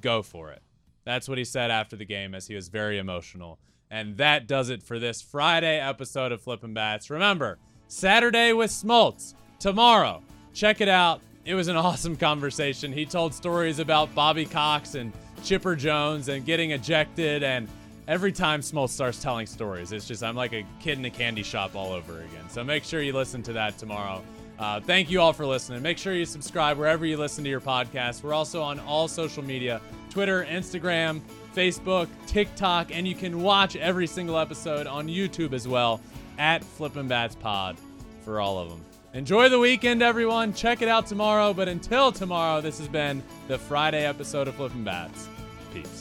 [0.00, 0.60] go for it.
[1.04, 3.60] That's what he said after the game as he was very emotional.
[3.88, 7.08] And that does it for this Friday episode of Flippin' Bats.
[7.08, 9.34] Remember, Saturday with Smoltz.
[9.60, 11.20] Tomorrow, check it out.
[11.44, 12.92] It was an awesome conversation.
[12.92, 15.12] He told stories about Bobby Cox and
[15.44, 17.44] Chipper Jones and getting ejected.
[17.44, 17.68] And
[18.10, 21.44] every time Smoltz starts telling stories, it's just, I'm like a kid in a candy
[21.44, 22.50] shop all over again.
[22.50, 24.20] So make sure you listen to that tomorrow.
[24.58, 25.80] Uh, thank you all for listening.
[25.80, 28.24] Make sure you subscribe wherever you listen to your podcast.
[28.24, 29.80] We're also on all social media
[30.10, 31.20] Twitter, Instagram,
[31.54, 36.00] Facebook, TikTok, and you can watch every single episode on YouTube as well
[36.36, 37.76] at Flippin' Bats Pod
[38.24, 38.84] for all of them.
[39.14, 40.52] Enjoy the weekend, everyone.
[40.52, 41.54] Check it out tomorrow.
[41.54, 45.28] But until tomorrow, this has been the Friday episode of Flippin' Bats.
[45.72, 45.99] Peace.